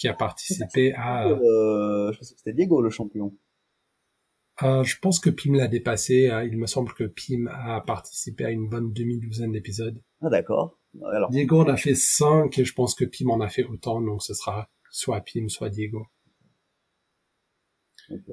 qui 0.00 0.08
a 0.08 0.14
participé 0.14 0.94
à. 0.94 1.28
Euh, 1.28 2.10
je 2.12 2.18
pense 2.18 2.30
que 2.30 2.38
c'était 2.38 2.54
Diego 2.54 2.80
le 2.80 2.88
champion. 2.88 3.36
Euh, 4.62 4.82
je 4.82 4.98
pense 4.98 5.20
que 5.20 5.28
Pim 5.28 5.54
l'a 5.54 5.68
dépassé. 5.68 6.30
Euh, 6.30 6.44
il 6.44 6.56
me 6.56 6.66
semble 6.66 6.92
que 6.94 7.04
Pim 7.04 7.46
a 7.52 7.82
participé 7.82 8.46
à 8.46 8.50
une 8.50 8.68
bonne 8.68 8.92
demi-douzaine 8.94 9.52
d'épisodes. 9.52 10.00
Ah 10.22 10.30
d'accord. 10.30 10.78
Alors... 11.12 11.30
Diego 11.30 11.60
en 11.60 11.68
a 11.68 11.76
fait 11.76 11.94
cinq 11.94 12.58
et 12.58 12.64
je 12.64 12.72
pense 12.72 12.94
que 12.94 13.04
Pim 13.04 13.28
en 13.28 13.40
a 13.40 13.48
fait 13.48 13.64
autant, 13.64 14.00
donc 14.00 14.22
ce 14.22 14.32
sera 14.32 14.70
soit 14.90 15.20
Pim, 15.20 15.48
soit 15.48 15.68
Diego. 15.68 16.06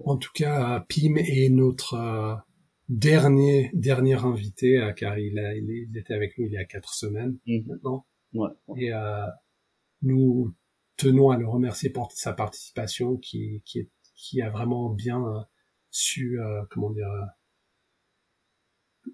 En 0.05 0.17
tout 0.17 0.31
cas, 0.33 0.86
Pim 0.88 1.17
est 1.17 1.50
notre 1.50 1.95
euh, 1.95 2.33
dernier 2.88 3.71
dernier 3.74 4.15
invité, 4.15 4.79
euh, 4.79 4.93
car 4.93 5.19
il, 5.19 5.38
a, 5.38 5.53
il, 5.53 5.97
était 5.97 6.13
avec 6.13 6.38
nous 6.38 6.45
il 6.45 6.53
y 6.53 6.57
a 6.57 6.65
quatre 6.65 6.93
semaines 6.93 7.38
mhm. 7.45 7.65
maintenant. 7.67 8.05
Ouais, 8.33 8.50
Et 8.77 8.91
nous 10.01 10.53
tenons 10.98 11.30
à 11.30 11.38
le 11.38 11.48
remercier 11.48 11.89
pour 11.89 12.12
sa 12.12 12.34
participation, 12.34 13.18
qui 13.18 13.62
qui, 13.66 13.80
est, 13.80 13.89
qui 14.16 14.42
a 14.42 14.50
vraiment 14.50 14.89
bien 14.89 15.46
su, 15.98 16.39
euh, 16.39 16.63
comment 16.70 16.92
dire, 16.92 17.08
euh, 17.08 17.25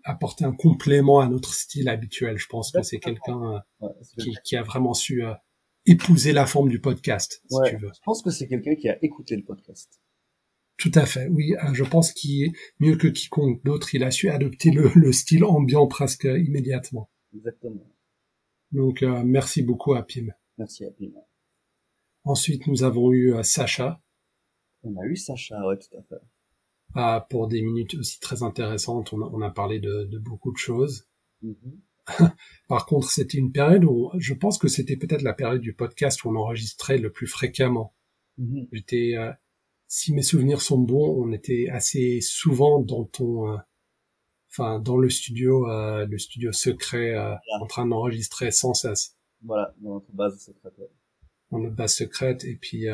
apporter 0.03 0.45
un 0.45 0.53
complément 0.53 1.19
à 1.19 1.27
notre 1.27 1.53
style 1.53 1.89
habituel. 1.89 2.37
Je 2.37 2.47
pense 2.47 2.71
que 2.71 2.81
c'est 2.81 2.99
quelqu'un 2.99 3.63
euh, 3.81 3.87
qui, 4.17 4.35
qui, 4.43 4.55
a 4.55 4.63
vraiment 4.63 4.93
su 4.93 5.23
épouser 5.85 6.33
la 6.33 6.45
forme 6.45 6.69
du 6.69 6.79
podcast, 6.79 7.41
si 7.49 7.57
tu 7.69 7.77
veux. 7.77 7.91
Je 7.93 8.01
pense 8.03 8.21
que 8.21 8.31
c'est 8.31 8.47
quelqu'un 8.47 8.75
qui 8.75 8.89
a 8.89 9.03
écouté 9.03 9.35
le 9.35 9.43
podcast. 9.43 10.01
Tout 10.77 10.91
à 10.95 11.05
fait, 11.05 11.27
oui. 11.27 11.53
Je 11.73 11.83
pense 11.83 12.11
qu'il, 12.11 12.51
mieux 12.79 12.97
que 12.97 13.07
quiconque 13.07 13.63
d'autre, 13.63 13.93
il 13.93 14.03
a 14.03 14.09
su 14.09 14.29
adopter 14.29 14.71
le, 14.71 14.91
le, 14.95 15.11
style 15.13 15.45
ambiant 15.45 15.87
presque 15.87 16.23
immédiatement. 16.23 17.11
Exactement. 17.35 17.87
Donc, 18.71 19.03
merci 19.03 19.61
beaucoup 19.61 19.93
à 19.93 20.01
Pim. 20.01 20.29
Merci 20.57 20.85
à 20.85 20.91
Pim. 20.91 21.11
Ensuite, 22.23 22.67
nous 22.67 22.83
avons 22.83 23.11
eu 23.11 23.35
Sacha. 23.43 24.01
On 24.83 24.95
a 24.97 25.05
eu 25.05 25.15
Sacha, 25.15 25.65
ouais, 25.67 25.77
tout 25.77 25.97
à 25.97 26.01
fait 26.03 26.23
pour 27.29 27.47
des 27.47 27.61
minutes 27.61 27.95
aussi 27.95 28.19
très 28.19 28.43
intéressantes. 28.43 29.13
On 29.13 29.21
a, 29.21 29.29
on 29.33 29.41
a 29.41 29.49
parlé 29.49 29.79
de, 29.79 30.05
de, 30.05 30.19
beaucoup 30.19 30.51
de 30.51 30.57
choses. 30.57 31.07
Mm-hmm. 31.43 32.31
Par 32.67 32.85
contre, 32.85 33.09
c'était 33.09 33.37
une 33.37 33.51
période 33.51 33.85
où 33.85 34.11
je 34.17 34.33
pense 34.33 34.57
que 34.57 34.67
c'était 34.67 34.97
peut-être 34.97 35.21
la 35.21 35.33
période 35.33 35.61
du 35.61 35.73
podcast 35.73 36.23
où 36.23 36.29
on 36.29 36.35
enregistrait 36.35 36.97
le 36.97 37.11
plus 37.11 37.27
fréquemment. 37.27 37.95
Mm-hmm. 38.39 38.67
J'étais, 38.71 39.13
euh, 39.15 39.31
si 39.87 40.13
mes 40.13 40.21
souvenirs 40.21 40.61
sont 40.61 40.79
bons, 40.79 41.23
on 41.23 41.31
était 41.31 41.67
assez 41.71 42.19
souvent 42.21 42.79
dans 42.79 43.05
ton, 43.05 43.53
euh, 43.53 43.57
enfin, 44.51 44.79
dans 44.79 44.97
le 44.97 45.09
studio, 45.09 45.69
euh, 45.69 46.05
le 46.05 46.17
studio 46.17 46.51
secret, 46.51 47.15
en 47.59 47.65
train 47.67 47.87
d'enregistrer 47.87 48.51
sans 48.51 48.73
cesse. 48.73 49.17
Voilà, 49.41 49.73
dans 49.81 49.95
notre 49.95 50.11
base 50.11 50.37
secrète. 50.39 50.73
Dans 51.51 51.59
notre 51.59 51.75
base 51.75 51.93
secrète, 51.93 52.43
et 52.45 52.55
puis 52.55 52.87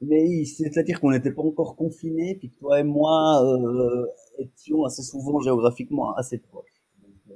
mais 0.00 0.44
c'est-à-dire 0.44 1.00
qu'on 1.00 1.10
n'était 1.10 1.32
pas 1.32 1.42
encore 1.42 1.76
confinés, 1.76 2.36
puis 2.38 2.50
que 2.50 2.58
toi 2.58 2.80
et 2.80 2.84
moi 2.84 3.42
euh, 3.44 4.06
étions 4.38 4.84
assez 4.84 5.02
souvent 5.02 5.40
géographiquement 5.40 6.14
assez 6.14 6.38
proches. 6.38 6.82
Euh, 7.30 7.34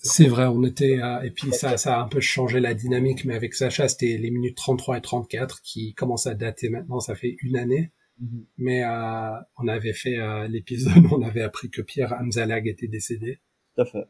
c'est 0.00 0.28
vrai, 0.28 0.46
on 0.46 0.62
était 0.64 1.00
et 1.24 1.30
puis 1.30 1.52
ça 1.52 1.76
ça 1.76 1.98
a 1.98 2.02
un 2.02 2.08
peu 2.08 2.20
changé 2.20 2.60
la 2.60 2.74
dynamique, 2.74 3.24
mais 3.24 3.34
avec 3.34 3.54
Sacha 3.54 3.88
c'était 3.88 4.18
les 4.18 4.30
minutes 4.30 4.56
33 4.56 4.98
et 4.98 5.00
34 5.00 5.60
qui 5.62 5.94
commencent 5.94 6.26
à 6.26 6.34
dater 6.34 6.68
maintenant, 6.68 7.00
ça 7.00 7.14
fait 7.14 7.36
une 7.42 7.56
année. 7.56 7.92
Mm-hmm. 8.22 8.44
Mais 8.58 8.84
euh, 8.84 9.40
on 9.58 9.68
avait 9.68 9.92
fait 9.92 10.18
euh, 10.18 10.48
l'épisode, 10.48 11.04
on 11.10 11.22
avait 11.22 11.42
appris 11.42 11.70
que 11.70 11.82
Pierre 11.82 12.12
Hamzalag 12.12 12.66
était 12.68 12.88
décédé. 12.88 13.40
Tout 13.74 13.82
à 13.82 13.86
fait. 13.86 14.04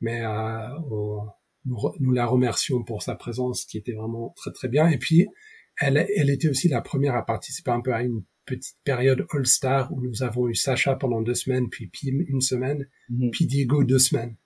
Mais 0.00 0.26
on, 0.26 1.26
nous, 1.64 1.76
nous 2.00 2.12
la 2.12 2.26
remercions 2.26 2.82
pour 2.82 3.02
sa 3.02 3.14
présence 3.14 3.64
qui 3.64 3.78
était 3.78 3.92
vraiment 3.92 4.32
très 4.36 4.52
très 4.52 4.68
bien. 4.68 4.88
Et 4.88 4.98
puis 4.98 5.26
elle, 5.80 6.06
elle 6.16 6.30
était 6.30 6.48
aussi 6.48 6.68
la 6.68 6.80
première 6.80 7.14
à 7.14 7.24
participer 7.24 7.70
un 7.70 7.80
peu 7.80 7.92
à 7.92 8.02
une 8.02 8.22
petite 8.46 8.76
période 8.84 9.26
All-Star 9.32 9.92
où 9.92 10.00
nous 10.00 10.22
avons 10.22 10.48
eu 10.48 10.54
Sacha 10.54 10.94
pendant 10.96 11.22
deux 11.22 11.34
semaines, 11.34 11.68
puis 11.68 11.86
Pim 11.86 12.22
une 12.28 12.40
semaine, 12.40 12.86
mhm. 13.08 13.30
puis 13.30 13.46
Diego 13.46 13.84
deux 13.84 13.98
semaines. 13.98 14.36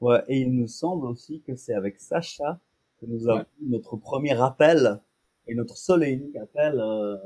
Ouais, 0.00 0.22
et 0.28 0.38
il 0.38 0.52
nous 0.52 0.68
semble 0.68 1.06
aussi 1.06 1.42
que 1.46 1.54
c'est 1.56 1.74
avec 1.74 2.00
Sacha 2.00 2.60
que 3.00 3.06
nous 3.06 3.28
avons 3.28 3.44
eu 3.60 3.68
notre 3.68 3.96
premier 3.96 4.40
appel 4.40 5.00
et 5.46 5.54
notre 5.54 5.76
seul 5.76 6.04
et 6.04 6.10
unique 6.10 6.36
appel. 6.36 6.78
Euh, 6.78 7.16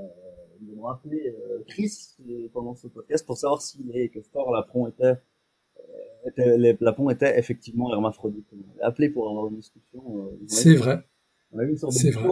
nous 0.62 0.72
avons 0.78 0.88
appelé 0.88 1.28
euh, 1.28 1.62
Chris 1.66 2.16
pendant 2.52 2.74
ce 2.74 2.88
podcast 2.88 3.26
pour 3.26 3.36
savoir 3.36 3.60
si 3.60 3.82
les 3.84 4.08
castors 4.08 4.50
Lapron 4.50 4.88
était, 4.88 5.04
euh, 5.04 5.14
était 6.26 6.58
les 6.58 6.76
Lapron 6.80 7.10
était 7.10 7.38
effectivement 7.38 7.92
hermaphrodite. 7.92 8.46
On 8.52 8.78
l'a 8.78 8.86
appelé 8.86 9.08
pour 9.08 9.28
avoir 9.28 9.48
une 9.48 9.56
discussion. 9.56 10.02
Euh, 10.18 10.38
c'est 10.46 10.74
vrai. 10.74 11.04
On 11.52 11.58
a 11.58 11.64
eu 11.64 11.70
une 11.70 11.76
sorte 11.76 11.94
de 11.94 12.10
vrai. 12.10 12.28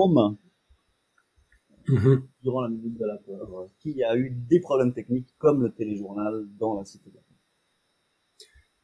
Mhm. 1.88 2.28
durant 2.44 2.60
la 2.60 2.68
minute 2.68 2.96
de 2.96 3.04
la 3.04 3.16
peur, 3.16 3.66
qui 3.80 4.04
a 4.04 4.16
eu 4.16 4.30
des 4.30 4.60
problèmes 4.60 4.92
techniques 4.92 5.34
comme 5.38 5.64
le 5.64 5.72
téléjournal 5.72 6.46
dans 6.56 6.78
la 6.78 6.84
cité. 6.84 7.10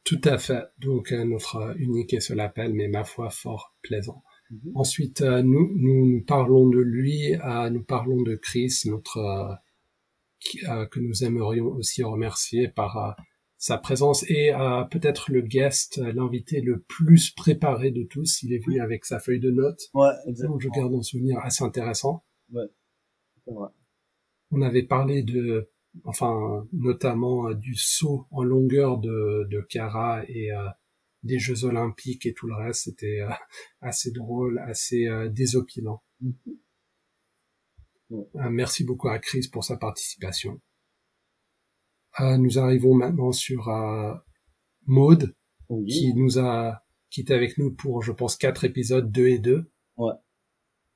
Tout 0.03 0.19
à 0.25 0.37
fait. 0.37 0.65
Donc 0.79 1.13
euh, 1.13 1.23
notre 1.23 1.75
unique 1.79 2.13
et 2.13 2.19
seul 2.19 2.41
appel, 2.41 2.73
mais 2.73 2.89
ma 2.89 3.05
foi 3.05 3.29
fort 3.29 3.73
plaisant. 3.81 4.21
Mhm. 4.51 4.71
Ensuite, 4.75 5.21
euh, 5.21 5.41
nous, 5.41 5.71
nous, 5.77 6.21
parlons 6.25 6.67
de 6.67 6.79
lui, 6.79 7.35
nous 7.71 7.83
parlons 7.83 8.21
de 8.21 8.35
Chris, 8.35 8.81
notre 8.85 9.57
que 10.63 10.99
nous 10.99 11.23
aimerions 11.23 11.67
aussi 11.67 12.03
remercier 12.03 12.69
par 12.69 13.15
sa 13.59 13.77
présence 13.77 14.23
et 14.29 14.51
peut-être 14.89 15.31
le 15.31 15.41
guest, 15.41 15.97
l'invité 15.97 16.61
le 16.61 16.79
plus 16.79 17.31
préparé 17.31 17.91
de 17.91 18.03
tous. 18.03 18.41
Il 18.41 18.53
est 18.53 18.65
venu 18.65 18.79
avec 18.79 19.05
sa 19.05 19.19
feuille 19.19 19.41
de 19.41 19.51
notes. 19.51 19.89
Ouais, 19.93 20.09
exactement. 20.25 20.53
Donc 20.53 20.61
je 20.61 20.69
garde 20.69 20.95
un 20.95 21.01
souvenir 21.01 21.37
assez 21.39 21.63
intéressant. 21.63 22.23
Ouais. 22.51 22.65
On 24.51 24.61
avait 24.61 24.83
parlé 24.83 25.23
de, 25.23 25.69
enfin, 26.03 26.67
notamment 26.73 27.49
euh, 27.49 27.53
du 27.53 27.75
saut 27.75 28.27
en 28.31 28.43
longueur 28.43 28.97
de, 28.97 29.47
de 29.49 29.61
Cara 29.61 30.23
et 30.27 30.51
euh, 30.51 30.67
des 31.23 31.39
Jeux 31.39 31.65
Olympiques 31.65 32.25
et 32.25 32.33
tout 32.33 32.47
le 32.47 32.55
reste. 32.55 32.85
C'était 32.85 33.21
euh, 33.21 33.29
assez 33.81 34.11
drôle, 34.11 34.59
assez 34.59 35.07
désopilant. 35.31 36.03
Mm-hmm. 36.23 36.57
merci 38.49 38.83
beaucoup 38.83 39.09
à 39.09 39.19
Chris 39.19 39.47
pour 39.51 39.63
sa 39.63 39.77
participation. 39.77 40.59
Nous 42.19 42.59
arrivons 42.59 42.95
maintenant 42.95 43.31
sur 43.31 43.69
Maude, 44.85 45.35
qui 45.87 46.13
nous 46.15 46.39
a, 46.39 46.81
qui 47.09 47.21
était 47.21 47.33
avec 47.33 47.57
nous 47.57 47.71
pour, 47.71 48.01
je 48.01 48.11
pense, 48.11 48.35
quatre 48.35 48.63
épisodes, 48.65 49.11
deux 49.11 49.27
et 49.27 49.39
deux. 49.39 49.71
Ouais. 49.97 50.13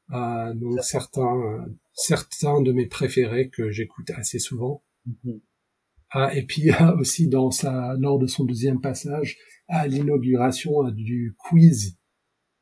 donc 0.10 0.82
certains 0.82 1.66
certains 1.94 2.62
de 2.62 2.72
mes 2.72 2.88
préférés 2.88 3.50
que 3.50 3.72
j'écoute 3.72 4.10
assez 4.12 4.40
souvent. 4.40 4.84
Mhm. 5.06 5.42
Ah, 6.10 6.36
et 6.36 6.46
puis 6.46 6.70
a 6.72 6.96
aussi 7.00 7.28
dans 7.28 7.52
sa, 7.52 7.96
lors 8.00 8.20
de 8.20 8.28
son 8.28 8.46
deuxième 8.46 8.82
passage, 8.82 9.38
à 9.68 9.88
l'inauguration 9.88 10.88
euh, 10.88 10.92
du 10.92 11.36
quiz 11.38 11.98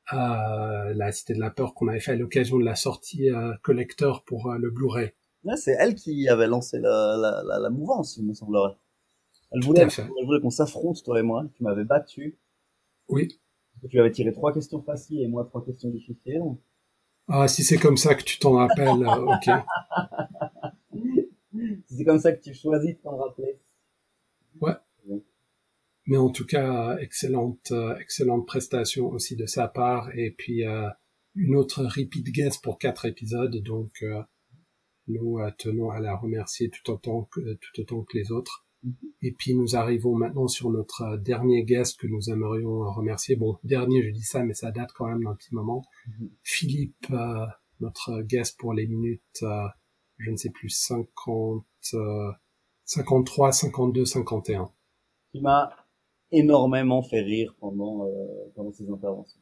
à 0.07 0.91
la 0.93 1.11
Cité 1.11 1.33
de 1.33 1.39
la 1.39 1.51
Peur 1.51 1.73
qu'on 1.73 1.87
avait 1.87 2.01
fait 2.01 2.11
à 2.11 2.15
l'occasion 2.15 2.57
de 2.57 2.65
la 2.65 2.75
sortie 2.75 3.29
euh, 3.29 3.53
collector 3.61 4.23
pour 4.25 4.51
euh, 4.51 4.57
le 4.57 4.69
Blu-ray. 4.69 5.11
Ouais, 5.43 5.57
c'est 5.57 5.75
elle 5.79 5.95
qui 5.95 6.29
avait 6.29 6.47
lancé 6.47 6.79
la, 6.79 7.17
la, 7.17 7.43
la, 7.43 7.59
la 7.59 7.69
mouvance, 7.69 8.17
il 8.17 8.25
me 8.25 8.33
semblerait. 8.33 8.75
Elle 9.51 9.63
voulait, 9.63 9.81
elle 9.81 10.25
voulait 10.25 10.39
qu'on 10.39 10.49
s'affronte, 10.49 11.03
toi 11.03 11.19
et 11.19 11.23
moi. 11.23 11.45
Tu 11.55 11.63
m'avais 11.63 11.83
battu. 11.83 12.37
Oui. 13.09 13.39
Tu 13.89 13.99
avais 13.99 14.11
tiré 14.11 14.31
trois 14.31 14.53
questions 14.53 14.81
faciles 14.81 15.21
et 15.21 15.27
moi 15.27 15.45
trois 15.45 15.65
questions 15.65 15.89
difficiles. 15.89 16.41
Ah, 17.27 17.47
si 17.47 17.63
c'est 17.63 17.77
comme 17.77 17.97
ça 17.97 18.15
que 18.15 18.23
tu 18.23 18.39
t'en 18.39 18.53
rappelles, 18.53 19.03
euh, 19.03 19.25
ok. 19.25 19.49
c'est 21.89 22.05
comme 22.05 22.19
ça 22.19 22.31
que 22.31 22.41
tu 22.41 22.53
choisis 22.53 22.95
de 22.95 23.01
t'en 23.01 23.17
rappeler. 23.17 23.59
Ouais. 24.59 24.73
Mais 26.07 26.17
en 26.17 26.29
tout 26.29 26.45
cas, 26.45 26.97
excellente, 26.97 27.71
euh, 27.71 27.95
excellente 27.97 28.47
prestation 28.47 29.09
aussi 29.09 29.35
de 29.35 29.45
sa 29.45 29.67
part. 29.67 30.09
Et 30.15 30.31
puis, 30.31 30.65
euh, 30.65 30.89
une 31.35 31.55
autre 31.55 31.83
repeat 31.83 32.31
guest 32.31 32.63
pour 32.63 32.79
quatre 32.79 33.05
épisodes. 33.05 33.55
Donc, 33.63 34.03
nous 35.11 35.39
tenons 35.57 35.89
à 35.89 35.99
la 35.99 36.15
remercier 36.15 36.69
tout 36.69 36.91
autant 36.91 37.27
que, 37.31 37.53
tout 37.53 37.81
autant 37.81 38.03
que 38.03 38.17
les 38.17 38.31
autres. 38.31 38.65
Mhm. 38.83 38.95
Et 39.21 39.31
puis 39.31 39.55
nous 39.55 39.75
arrivons 39.75 40.15
maintenant 40.15 40.47
sur 40.47 40.69
notre 40.71 41.03
euh, 41.03 41.17
dernier 41.17 41.63
guest 41.63 41.99
que 41.99 42.07
nous 42.07 42.29
aimerions 42.29 42.91
remercier. 42.91 43.35
Bon, 43.35 43.57
dernier, 43.63 44.01
je 44.03 44.09
dis 44.09 44.23
ça, 44.23 44.43
mais 44.43 44.53
ça 44.53 44.71
date 44.71 44.91
quand 44.93 45.07
même 45.07 45.23
d'un 45.23 45.35
petit 45.35 45.53
moment. 45.53 45.83
Mhm. 46.07 46.29
Philippe, 46.43 47.07
euh, 47.11 47.45
notre 47.79 48.21
guest 48.21 48.57
pour 48.59 48.73
les 48.73 48.87
minutes, 48.87 49.43
euh, 49.43 49.67
je 50.17 50.31
ne 50.31 50.35
sais 50.35 50.49
plus, 50.49 50.69
50, 50.69 51.65
53, 52.85 53.51
52, 53.51 54.05
51. 54.05 54.71
Qui 55.31 55.41
m'a 55.41 55.71
énormément 56.31 57.01
fait 57.01 57.21
rire 57.21 57.55
pendant, 57.59 58.05
euh, 58.05 58.51
pendant 58.55 58.71
ces 58.71 58.89
interventions. 58.89 59.39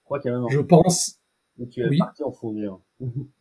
Je 0.00 0.04
crois 0.04 0.20
qu'il 0.20 0.30
y 0.30 0.34
a 0.34 0.38
même 0.38 0.48
Je 0.50 0.60
pense. 0.60 1.20
tu 1.70 1.80
es 1.82 1.88
oui. 1.88 1.98
parti 1.98 2.22
en 2.22 2.32
fou 2.32 2.50
rire. 2.50 2.78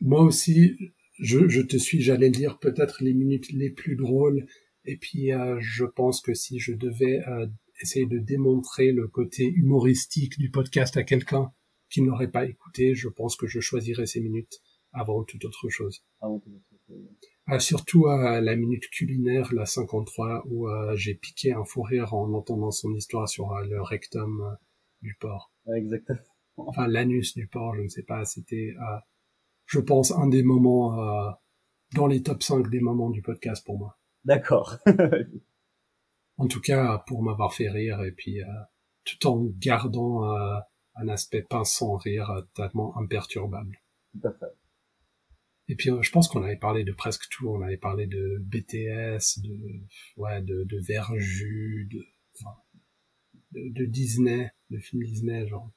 Moi 0.01 0.21
aussi, 0.21 0.75
je, 1.19 1.47
je 1.47 1.61
te 1.61 1.77
suis, 1.77 2.01
j'allais 2.01 2.29
dire 2.29 2.59
peut-être 2.59 3.03
les 3.03 3.13
minutes 3.13 3.51
les 3.51 3.69
plus 3.69 3.95
drôles. 3.95 4.45
Et 4.85 4.97
puis, 4.97 5.33
euh, 5.33 5.57
je 5.59 5.85
pense 5.85 6.21
que 6.21 6.33
si 6.33 6.59
je 6.59 6.73
devais 6.73 7.21
euh, 7.27 7.47
essayer 7.81 8.05
de 8.05 8.17
démontrer 8.17 8.91
le 8.91 9.07
côté 9.07 9.43
humoristique 9.43 10.37
du 10.37 10.49
podcast 10.49 10.97
à 10.97 11.03
quelqu'un 11.03 11.51
qui 11.89 12.01
n'aurait 12.01 12.31
pas 12.31 12.45
écouté, 12.45 12.95
je 12.95 13.09
pense 13.09 13.35
que 13.35 13.47
je 13.47 13.59
choisirais 13.59 14.05
ces 14.05 14.21
minutes 14.21 14.61
avant 14.91 15.23
toute 15.23 15.45
autre 15.45 15.69
chose. 15.69 16.03
Avant 16.21 16.39
toute 16.39 16.53
autre 16.53 16.65
chose. 16.87 17.07
Ah, 17.51 17.59
surtout 17.59 18.07
à 18.07 18.41
la 18.41 18.55
minute 18.55 18.87
culinaire, 18.89 19.51
la 19.53 19.65
53, 19.65 20.43
où 20.45 20.69
euh, 20.69 20.95
j'ai 20.95 21.15
piqué 21.15 21.51
un 21.51 21.65
fou 21.65 21.81
rire 21.81 22.13
en 22.13 22.31
entendant 22.33 22.69
son 22.69 22.93
histoire 22.93 23.27
sur 23.27 23.51
euh, 23.53 23.65
le 23.65 23.81
rectum 23.81 24.41
euh, 24.41 24.55
du 25.01 25.15
porc. 25.19 25.51
exactement. 25.75 26.19
Enfin, 26.57 26.87
l'anus 26.87 27.33
du 27.33 27.47
porc, 27.47 27.75
je 27.75 27.81
ne 27.81 27.87
sais 27.87 28.03
pas, 28.03 28.23
c'était, 28.25 28.75
je 29.69 29.79
pense, 29.79 30.11
un 30.11 30.27
des 30.27 30.43
moments 30.43 30.97
dans 31.95 32.07
les 32.07 32.23
top 32.23 32.43
5 32.43 32.69
des 32.69 32.81
moments 32.81 33.09
du 33.09 33.21
podcast 33.21 33.65
pour 33.65 33.77
moi. 33.77 33.97
D'accord. 34.25 34.77
en 36.37 36.47
tout 36.47 36.59
cas, 36.59 37.03
pour 37.07 37.21
m'avoir 37.23 37.53
fait 37.53 37.69
rire, 37.69 38.01
et 38.01 38.11
puis 38.11 38.41
tout 39.05 39.27
en 39.27 39.45
gardant 39.59 40.23
un 40.95 41.07
aspect 41.07 41.43
pince 41.43 41.83
rire 42.03 42.43
totalement 42.53 42.97
imperturbable. 42.97 43.79
Tout 44.13 44.27
à 44.27 44.33
fait. 44.33 44.53
Et 45.69 45.75
puis 45.75 45.91
je 46.01 46.11
pense 46.11 46.27
qu'on 46.27 46.43
avait 46.43 46.57
parlé 46.57 46.83
de 46.83 46.91
presque 46.91 47.29
tout. 47.29 47.47
On 47.47 47.61
avait 47.61 47.77
parlé 47.77 48.07
de 48.07 48.39
BTS, 48.41 49.39
de 49.43 49.55
ouais, 50.17 50.41
de, 50.41 50.63
de 50.63 50.79
Verju, 50.79 51.87
de, 51.91 52.03
enfin, 52.35 52.55
de, 53.51 53.69
de 53.69 53.85
Disney, 53.85 54.51
de 54.71 54.79
films 54.79 55.03
Disney, 55.03 55.47
genre. 55.47 55.69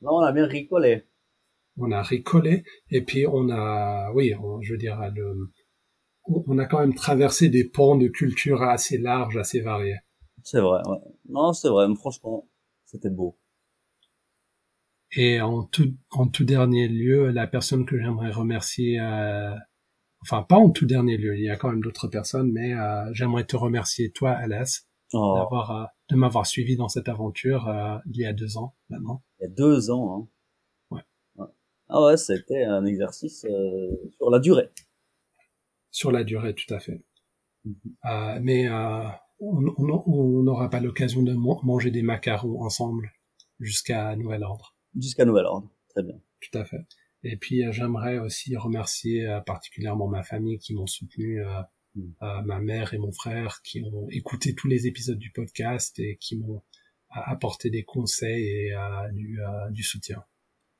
Non, 0.00 0.12
on 0.12 0.20
a 0.20 0.32
bien 0.32 0.46
ricolé. 0.46 1.06
On 1.78 1.90
a 1.90 2.02
ricolé 2.02 2.64
et 2.90 3.02
puis 3.02 3.26
on 3.26 3.48
a, 3.50 4.10
oui, 4.12 4.34
je 4.60 4.72
veux 4.72 4.78
dire, 4.78 4.98
le, 5.14 5.50
on 6.26 6.58
a 6.58 6.66
quand 6.66 6.80
même 6.80 6.94
traversé 6.94 7.48
des 7.48 7.64
pans 7.64 7.96
de 7.96 8.08
culture 8.08 8.62
assez 8.62 8.98
larges, 8.98 9.36
assez 9.36 9.60
variés. 9.60 9.98
C'est 10.44 10.60
vrai. 10.60 10.80
Ouais. 10.86 10.98
Non, 11.28 11.52
c'est 11.52 11.68
vrai. 11.68 11.86
Franchement, 11.96 12.48
c'était 12.84 13.10
beau. 13.10 13.38
Et 15.14 15.40
en 15.40 15.64
tout, 15.64 15.94
en 16.10 16.26
tout 16.26 16.44
dernier 16.44 16.88
lieu, 16.88 17.30
la 17.30 17.46
personne 17.46 17.84
que 17.84 17.98
j'aimerais 18.00 18.30
remercier, 18.30 18.98
euh, 18.98 19.54
enfin 20.22 20.42
pas 20.42 20.56
en 20.56 20.70
tout 20.70 20.86
dernier 20.86 21.18
lieu, 21.18 21.36
il 21.36 21.44
y 21.44 21.50
a 21.50 21.56
quand 21.56 21.70
même 21.70 21.82
d'autres 21.82 22.08
personnes, 22.08 22.50
mais 22.50 22.72
euh, 22.72 23.04
j'aimerais 23.12 23.44
te 23.44 23.56
remercier 23.56 24.10
toi, 24.10 24.30
Alès, 24.30 24.88
oh. 25.12 25.34
d'avoir, 25.36 25.70
euh, 25.70 25.84
de 26.08 26.16
m'avoir 26.16 26.46
suivi 26.46 26.76
dans 26.76 26.88
cette 26.88 27.08
aventure 27.08 27.68
euh, 27.68 27.98
il 28.06 28.20
y 28.20 28.24
a 28.24 28.32
deux 28.32 28.56
ans 28.56 28.74
maintenant. 28.88 29.22
Il 29.38 29.44
y 29.44 29.46
a 29.46 29.54
deux 29.54 29.90
ans, 29.90 30.16
hein. 30.16 30.28
Ah 31.94 32.06
ouais, 32.06 32.16
c'était 32.16 32.64
un 32.64 32.84
exercice 32.84 33.44
euh, 33.44 34.10
sur 34.16 34.30
la 34.30 34.38
durée. 34.38 34.70
Sur 35.90 36.10
la 36.10 36.24
durée, 36.24 36.54
tout 36.54 36.72
à 36.72 36.78
fait. 36.78 37.02
Mm-hmm. 37.66 38.40
mais 38.40 38.68
on 39.38 40.42
n'aura 40.42 40.68
pas 40.68 40.80
l'occasion 40.80 41.22
de 41.22 41.32
manger 41.32 41.90
des 41.90 42.02
macarons 42.02 42.62
ensemble 42.62 43.12
jusqu'à 43.60 44.16
nouvel 44.16 44.42
ordre. 44.42 44.74
Jusqu'à 44.98 45.24
nouvel 45.24 45.46
ordre. 45.46 45.68
Très 45.90 46.02
bien. 46.02 46.20
Tout 46.40 46.58
à 46.58 46.64
fait. 46.64 46.84
Et 47.24 47.36
puis 47.36 47.64
euh, 47.64 47.72
j'aimerais 47.72 48.18
aussi 48.18 48.56
remercier 48.56 49.26
euh, 49.26 49.40
particulièrement 49.40 50.08
ma 50.08 50.22
famille 50.22 50.58
qui 50.58 50.74
m'ont 50.74 50.86
soutenu, 50.86 51.44
euh, 51.44 51.62
mm. 51.94 52.44
ma 52.44 52.58
mère 52.60 52.94
et 52.94 52.98
mon 52.98 53.12
frère 53.12 53.60
qui 53.62 53.82
ont 53.82 54.08
écouté 54.10 54.54
tous 54.54 54.68
les 54.68 54.86
épisodes 54.86 55.18
du 55.18 55.30
podcast 55.30 55.98
et 55.98 56.16
qui 56.20 56.36
m'ont 56.36 56.62
apporté 57.10 57.68
des 57.70 57.84
conseils 57.84 58.46
et 58.46 58.74
du, 59.12 59.38
du 59.70 59.82
soutien. 59.82 60.24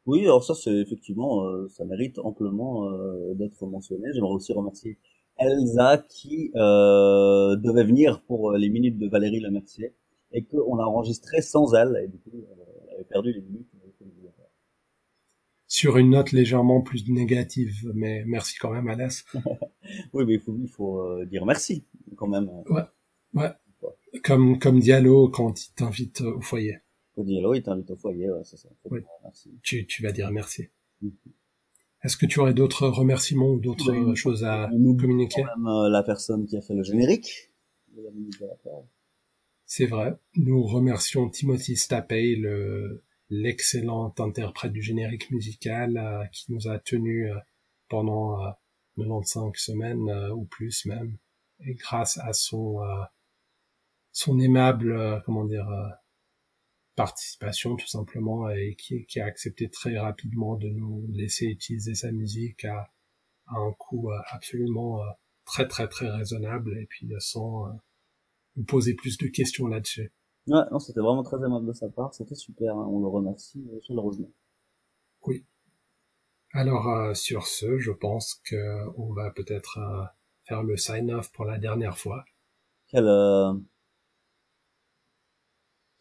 Oui, 0.06 0.24
alors 0.24 0.42
ça 0.42 0.54
c'est 0.54 0.74
effectivement, 0.74 1.44
ça 1.68 1.84
mérite 1.84 2.18
amplement 2.18 2.90
d'être 3.34 3.64
mentionné. 3.66 4.08
J'aimerais 4.12 4.32
aussi 4.34 4.52
remercier 4.52 4.98
Elsa 5.38 5.98
qui 6.08 6.50
devait 6.54 7.84
venir 7.84 8.22
pour 8.22 8.52
les 8.52 8.68
minutes 8.68 8.98
de 8.98 9.08
Valérie 9.08 9.40
Lemercier 9.40 9.94
et 10.32 10.42
qu'on 10.44 10.78
a 10.78 10.84
enregistré 10.84 11.40
sans 11.40 11.74
elle 11.74 12.00
et 12.02 12.08
du 12.08 12.18
coup 12.18 12.32
elle 12.34 12.94
avait 12.94 13.04
perdu 13.04 13.32
les 13.32 13.42
minutes 13.42 13.68
sur 15.72 15.96
une 15.96 16.10
note 16.10 16.32
légèrement 16.32 16.82
plus 16.82 17.08
négative, 17.08 17.90
mais 17.94 18.24
merci 18.26 18.58
quand 18.58 18.70
même, 18.70 18.88
Alès. 18.88 19.24
oui, 20.12 20.24
mais 20.26 20.34
il 20.34 20.40
faut, 20.40 20.54
il 20.62 20.68
faut 20.68 21.00
euh, 21.00 21.24
dire 21.24 21.46
merci 21.46 21.86
quand 22.14 22.26
même. 22.26 22.50
Ouais, 22.68 22.82
ouais. 23.32 23.50
Comme 24.22 24.58
comme 24.58 24.80
Diallo 24.80 25.30
quand 25.30 25.64
il 25.64 25.72
t'invite 25.72 26.20
au 26.20 26.42
foyer. 26.42 26.81
Diallo, 27.16 27.54
il 27.54 27.62
t'invite 27.62 27.90
au 27.90 27.96
foyer, 27.96 28.30
ouais, 28.30 28.42
c'est 28.44 28.56
ça. 28.56 28.68
Oui. 28.90 29.00
Merci. 29.22 29.50
Tu, 29.62 29.86
tu 29.86 30.02
vas 30.02 30.12
dire 30.12 30.30
merci. 30.30 30.68
Mm-hmm. 31.02 31.10
Est-ce 32.04 32.16
que 32.16 32.26
tu 32.26 32.40
aurais 32.40 32.54
d'autres 32.54 32.88
remerciements 32.88 33.50
ou 33.50 33.60
d'autres 33.60 34.14
choses 34.14 34.44
à 34.44 34.68
nous 34.72 34.96
communiquer 34.96 35.44
même 35.44 35.66
euh, 35.66 35.88
la 35.88 36.02
personne 36.02 36.46
qui 36.46 36.56
a 36.56 36.62
fait 36.62 36.74
le 36.74 36.82
générique. 36.82 37.52
C'est 39.66 39.86
vrai. 39.86 40.18
Nous 40.36 40.62
remercions 40.64 41.28
Timothy 41.28 41.76
Stapey, 41.76 42.34
le 42.36 43.02
l'excellent 43.32 44.14
interprète 44.18 44.72
du 44.72 44.82
générique 44.82 45.30
musical 45.30 45.96
euh, 45.96 46.26
qui 46.26 46.52
nous 46.52 46.68
a 46.68 46.78
tenu 46.78 47.30
euh, 47.30 47.38
pendant 47.88 48.38
95 48.98 49.44
euh, 49.44 49.50
semaines 49.54 50.30
ou 50.32 50.44
plus 50.44 50.84
même 50.84 51.16
et 51.64 51.74
grâce 51.74 52.18
à 52.18 52.34
son 52.34 52.80
son 54.10 54.38
aimable 54.38 55.22
comment 55.24 55.44
dire 55.44 55.66
participation 56.94 57.76
tout 57.76 57.86
simplement 57.86 58.50
et 58.50 58.74
qui, 58.76 59.06
qui, 59.06 59.20
a 59.20 59.26
accepté 59.26 59.70
très 59.70 59.98
rapidement 59.98 60.56
de 60.56 60.68
nous 60.68 61.06
laisser 61.12 61.46
utiliser 61.46 61.94
sa 61.94 62.12
musique 62.12 62.64
à, 62.64 62.90
à 63.46 63.56
un 63.56 63.72
coût 63.72 64.10
absolument 64.30 65.00
très 65.44 65.66
très 65.66 65.88
très 65.88 66.10
raisonnable 66.10 66.78
et 66.78 66.86
puis 66.86 67.10
sans 67.18 67.66
nous 68.56 68.64
poser 68.64 68.94
plus 68.94 69.16
de 69.18 69.26
questions 69.26 69.66
là-dessus. 69.66 70.12
Ouais, 70.48 70.62
non, 70.72 70.78
c'était 70.80 71.00
vraiment 71.00 71.22
très 71.22 71.36
aimable 71.36 71.66
de 71.66 71.72
sa 71.72 71.88
part, 71.88 72.12
c'était 72.14 72.34
super, 72.34 72.76
hein. 72.76 72.86
on 72.90 73.00
le 73.00 73.06
remercie 73.06 73.64
euh, 73.72 73.78
chaleureusement. 73.86 74.30
Oui. 75.24 75.44
Alors 76.52 76.88
euh, 76.88 77.14
sur 77.14 77.46
ce, 77.46 77.78
je 77.78 77.92
pense 77.92 78.40
que 78.44 78.88
on 78.96 79.12
va 79.12 79.30
peut-être 79.30 79.78
euh, 79.78 80.04
faire 80.44 80.64
le 80.64 80.76
sign-off 80.76 81.30
pour 81.30 81.44
la 81.44 81.58
dernière 81.58 81.96
fois. 81.96 82.24
Quel 82.88 83.06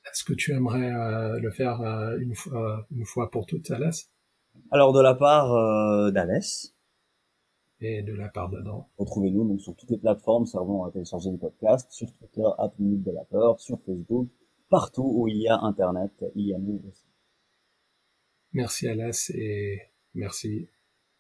Est-ce 0.05 0.23
que 0.23 0.33
tu 0.33 0.51
aimerais 0.53 1.39
le 1.39 1.51
faire 1.51 1.81
une 2.19 2.35
fois, 2.35 2.85
une 2.91 3.05
fois 3.05 3.29
pour 3.29 3.45
toutes, 3.45 3.69
Alès 3.71 4.09
Alors 4.71 4.93
de 4.93 5.01
la 5.01 5.13
part 5.13 6.11
d'Alès. 6.11 6.73
Et 7.83 8.03
de 8.03 8.13
la 8.13 8.29
part 8.29 8.49
d'Adam. 8.49 8.89
Retrouvez-nous 8.97 9.47
donc 9.47 9.61
sur 9.61 9.75
toutes 9.75 9.89
les 9.89 9.97
plateformes 9.97 10.45
servant 10.45 10.85
à 10.85 10.91
télécharger 10.91 11.31
le 11.31 11.37
podcast, 11.37 11.91
sur 11.91 12.11
Twitter, 12.13 12.47
à 12.59 12.71
Minute 12.77 13.03
de 13.03 13.11
la 13.11 13.23
Peur, 13.25 13.59
sur 13.59 13.79
Facebook, 13.81 14.27
partout 14.69 15.11
où 15.15 15.27
il 15.27 15.37
y 15.37 15.47
a 15.47 15.57
Internet, 15.59 16.11
il 16.35 16.47
y 16.47 16.53
a 16.53 16.57
nous 16.57 16.81
aussi. 16.87 17.05
Merci 18.53 18.87
Alas 18.87 19.31
et 19.33 19.79
merci 20.13 20.67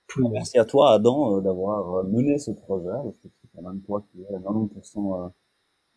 tout 0.07 0.19
le 0.19 0.23
monde. 0.23 0.33
Merci 0.33 0.59
à 0.59 0.65
toi 0.65 0.93
Adam 0.93 1.37
euh, 1.37 1.41
d'avoir 1.41 1.95
euh, 1.95 2.03
mené 2.03 2.37
ce 2.37 2.51
projet, 2.51 2.89
parce 2.89 3.17
que 3.17 3.27
c'est 3.41 3.49
quand 3.55 3.61
même 3.61 3.81
toi 3.81 4.03
qui 4.11 4.21
es 4.21 4.25
90% 4.25 5.25
euh, 5.25 5.29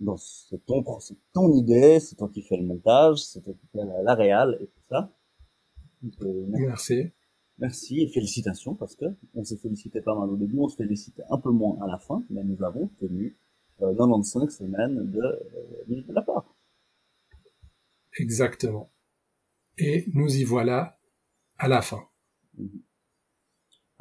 dans 0.00 0.16
c'est 0.16 0.64
ton, 0.66 0.84
c'est 1.00 1.16
ton 1.32 1.52
idée, 1.52 2.00
c'est 2.00 2.16
toi 2.16 2.28
qui 2.28 2.42
fais 2.42 2.56
le 2.56 2.64
montage, 2.64 3.18
c'est 3.18 3.42
toi 3.42 3.54
qui 3.54 3.66
fais 3.68 3.84
la, 3.84 4.02
la 4.02 4.14
réal 4.14 4.58
et 4.60 4.66
tout 4.66 4.82
ça. 4.88 5.12
merci. 6.48 7.10
Merci 7.58 8.00
et 8.00 8.08
félicitations 8.08 8.74
parce 8.74 8.96
que 8.96 9.04
on 9.34 9.44
s'est 9.44 9.56
félicité 9.56 10.00
pas 10.00 10.14
mal 10.14 10.28
au 10.28 10.36
début, 10.36 10.58
on 10.58 10.68
se 10.68 10.76
félicitait 10.76 11.22
un 11.30 11.38
peu 11.38 11.50
moins 11.50 11.78
à 11.82 11.86
la 11.86 11.98
fin, 11.98 12.24
mais 12.28 12.42
nous 12.42 12.60
avons 12.64 12.88
tenu 12.98 13.36
euh, 13.82 13.92
95 13.92 14.48
semaines 14.48 15.10
de, 15.10 15.20
euh, 15.20 15.84
de 15.88 16.12
la 16.12 16.22
part. 16.22 16.52
Exactement. 18.18 18.90
Et 19.78 20.06
nous 20.14 20.36
y 20.36 20.44
voilà 20.44 20.98
à 21.58 21.68
la 21.68 21.80
fin. 21.80 22.02
Mhm. 22.58 22.82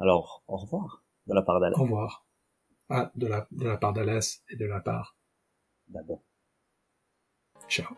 Alors, 0.00 0.42
au 0.48 0.56
revoir 0.56 1.04
de 1.26 1.34
la 1.34 1.42
part 1.42 1.60
d'Alas. 1.60 1.76
Au 1.78 1.82
revoir. 1.82 2.26
Ah, 2.88 3.12
de 3.14 3.26
la, 3.26 3.46
de 3.50 3.64
la 3.64 3.76
part 3.76 3.92
d'Alas 3.92 4.42
et 4.50 4.56
de 4.56 4.66
la 4.66 4.80
part 4.80 5.16
d'Adam. 5.88 6.22
Ciao. 7.68 7.94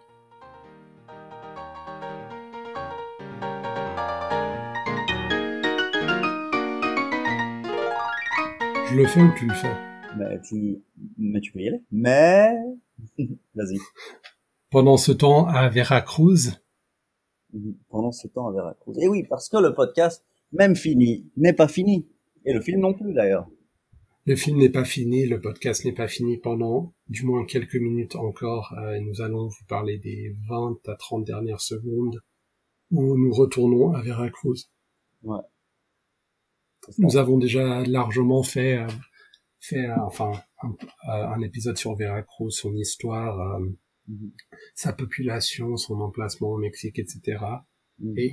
Je 8.89 8.95
le 8.95 9.07
fais 9.07 9.21
ou 9.21 9.33
tu 9.37 9.47
le 9.47 9.55
fais? 9.55 9.75
Mais 10.17 10.41
tu, 10.41 10.83
mais 11.19 11.41
tu 11.41 11.53
peux 11.53 11.61
y 11.61 11.69
aller. 11.69 11.83
Mais, 11.91 12.55
vas-y. 13.55 13.79
Pendant 14.71 14.97
ce 14.97 15.13
temps 15.13 15.47
à 15.47 15.69
Veracruz? 15.69 16.61
Pendant 17.89 18.13
ce 18.13 18.29
temps 18.29 18.49
à 18.49 18.53
Veracruz. 18.53 18.97
Et 18.99 19.09
oui, 19.09 19.25
parce 19.29 19.49
que 19.49 19.57
le 19.57 19.75
podcast, 19.75 20.25
même 20.53 20.77
fini, 20.77 21.31
n'est 21.37 21.53
pas 21.53 21.69
fini. 21.69 22.09
Et 22.45 22.53
le 22.53 22.61
film 22.61 22.81
non 22.81 22.95
plus 22.95 23.13
d'ailleurs. 23.13 23.49
Le 24.27 24.35
film 24.35 24.59
n'est 24.59 24.71
pas 24.71 24.85
fini, 24.85 25.25
le 25.25 25.41
podcast 25.41 25.85
n'est 25.85 25.93
pas 25.93 26.09
fini 26.09 26.37
pendant 26.37 26.93
du 27.07 27.25
moins 27.25 27.47
quelques 27.47 27.77
minutes 27.77 28.17
encore. 28.17 28.75
Euh, 28.77 28.99
nous 28.99 29.21
allons 29.21 29.47
vous 29.47 29.65
parler 29.69 29.99
des 29.99 30.35
20 30.49 30.81
à 30.89 30.97
30 30.97 31.25
dernières 31.25 31.61
secondes 31.61 32.21
où 32.91 33.17
nous 33.17 33.33
retournons 33.33 33.93
à 33.93 34.03
Veracruz. 34.03 34.69
Ouais. 35.23 35.39
Nous 36.99 37.17
avons 37.17 37.39
déjà 37.39 37.85
largement 37.85 38.43
fait, 38.43 38.79
euh, 38.79 38.89
fait 39.61 39.87
euh, 39.87 39.95
enfin 40.05 40.33
un, 41.07 41.41
épisode 41.43 41.77
sur 41.77 41.95
Veracruz, 41.95 42.51
son 42.51 42.75
histoire, 42.75 43.61
mhm. 44.09 44.33
sa 44.75 44.93
population, 44.93 45.77
son 45.77 46.01
emplacement 46.01 46.51
au 46.51 46.59
Mexique, 46.59 46.99
etc. 46.99 47.45
Et 48.17 48.33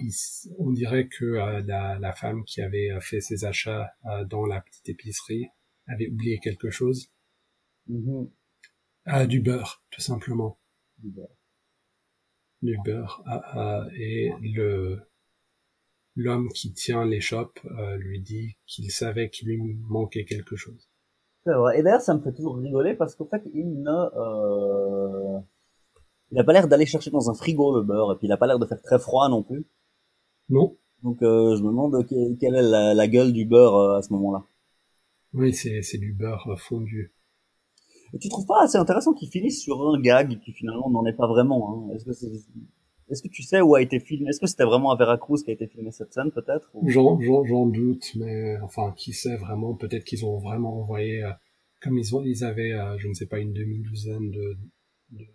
on 0.57 0.71
dirait 0.71 1.07
que 1.07 1.25
la, 1.25 1.99
la, 1.99 2.13
femme 2.13 2.43
qui 2.45 2.61
avait 2.61 2.89
fait 2.99 3.21
ses 3.21 3.45
achats 3.45 3.91
dans 4.27 4.45
la 4.45 4.59
petite 4.59 4.89
épicerie 4.89 5.49
avait 5.87 6.09
oublié 6.09 6.39
quelque 6.39 6.69
chose. 6.69 7.11
Mm-hmm. 7.89 8.29
Ah, 9.05 9.25
du 9.25 9.41
beurre, 9.41 9.83
tout 9.91 10.01
simplement. 10.01 10.59
Du 10.97 11.09
beurre. 11.09 11.37
Du 12.61 12.77
beurre. 12.85 13.21
Ah, 13.25 13.41
ah, 13.53 13.87
et 13.97 14.31
le 14.41 14.99
l'homme 16.15 16.49
qui 16.49 16.73
tient 16.73 17.05
l'échoppe 17.05 17.59
euh, 17.65 17.97
lui 17.97 18.21
dit 18.21 18.55
qu'il 18.67 18.91
savait 18.91 19.29
qu'il 19.29 19.47
lui 19.47 19.75
manquait 19.89 20.25
quelque 20.25 20.55
chose. 20.55 20.89
C'est 21.43 21.53
vrai. 21.53 21.79
Et 21.79 21.83
d'ailleurs, 21.83 22.01
ça 22.01 22.13
me 22.13 22.21
fait 22.21 22.33
toujours 22.33 22.57
rigoler 22.57 22.93
parce 22.93 23.15
qu'en 23.15 23.25
fait, 23.25 23.41
il 23.53 23.81
ne, 23.81 23.89
euh... 23.89 25.39
il 26.31 26.39
a 26.39 26.43
pas 26.43 26.53
l'air 26.53 26.67
d'aller 26.67 26.85
chercher 26.85 27.11
dans 27.11 27.29
un 27.29 27.33
frigo 27.33 27.75
le 27.75 27.83
beurre 27.83 28.13
et 28.13 28.17
puis 28.17 28.27
il 28.27 28.31
a 28.31 28.37
pas 28.37 28.47
l'air 28.47 28.59
de 28.59 28.65
faire 28.65 28.81
très 28.81 28.99
froid 28.99 29.27
non 29.27 29.43
plus. 29.43 29.65
Non. 30.49 30.77
Donc, 31.01 31.21
euh, 31.21 31.55
je 31.57 31.61
me 31.61 31.67
demande 31.67 32.05
quelle 32.07 32.55
est 32.55 32.61
la, 32.61 32.93
la 32.93 33.07
gueule 33.07 33.33
du 33.33 33.45
beurre 33.45 33.75
euh, 33.75 33.97
à 33.97 34.01
ce 34.01 34.13
moment-là. 34.13 34.45
Oui, 35.33 35.53
c'est, 35.53 35.81
c'est 35.81 35.97
du 35.97 36.13
beurre 36.13 36.55
fondu. 36.59 37.13
Et 38.13 38.19
tu 38.19 38.29
trouves 38.29 38.45
pas 38.45 38.63
assez 38.63 38.77
intéressant 38.77 39.13
qu'il 39.13 39.29
finisse 39.29 39.61
sur 39.61 39.81
un 39.89 39.99
gag 39.99 40.39
qui 40.39 40.51
finalement 40.53 40.89
n'en 40.89 41.05
est 41.05 41.13
pas 41.13 41.27
vraiment 41.27 41.89
hein? 41.89 41.95
Est-ce 41.95 42.05
que 42.05 42.13
c'est... 42.13 42.31
Est-ce 43.09 43.21
que 43.21 43.27
tu 43.27 43.43
sais 43.43 43.59
où 43.59 43.75
a 43.75 43.81
été 43.81 43.99
filmé? 43.99 44.29
Est-ce 44.29 44.39
que 44.39 44.47
c'était 44.47 44.63
vraiment 44.63 44.91
à 44.91 44.95
Veracruz 44.95 45.43
qui 45.43 45.51
a 45.51 45.53
été 45.53 45.67
filmé 45.67 45.91
cette 45.91 46.13
scène, 46.13 46.31
peut-être 46.31 46.71
j'en, 46.85 47.19
j'en, 47.19 47.43
j'en, 47.43 47.65
doute, 47.65 48.11
mais 48.15 48.57
enfin, 48.61 48.93
qui 48.95 49.11
sait 49.13 49.35
vraiment? 49.35 49.75
Peut-être 49.75 50.05
qu'ils 50.05 50.25
ont 50.25 50.39
vraiment 50.39 50.79
envoyé, 50.79 51.23
euh, 51.23 51.31
comme 51.81 51.97
ils, 51.97 52.15
ont, 52.15 52.23
ils 52.23 52.43
avaient, 52.45 52.71
euh, 52.71 52.97
je 52.97 53.09
ne 53.09 53.13
sais 53.13 53.25
pas, 53.25 53.39
une 53.39 53.51
demi-douzaine 53.51 54.31
de, 54.31 54.57
de 55.11 55.25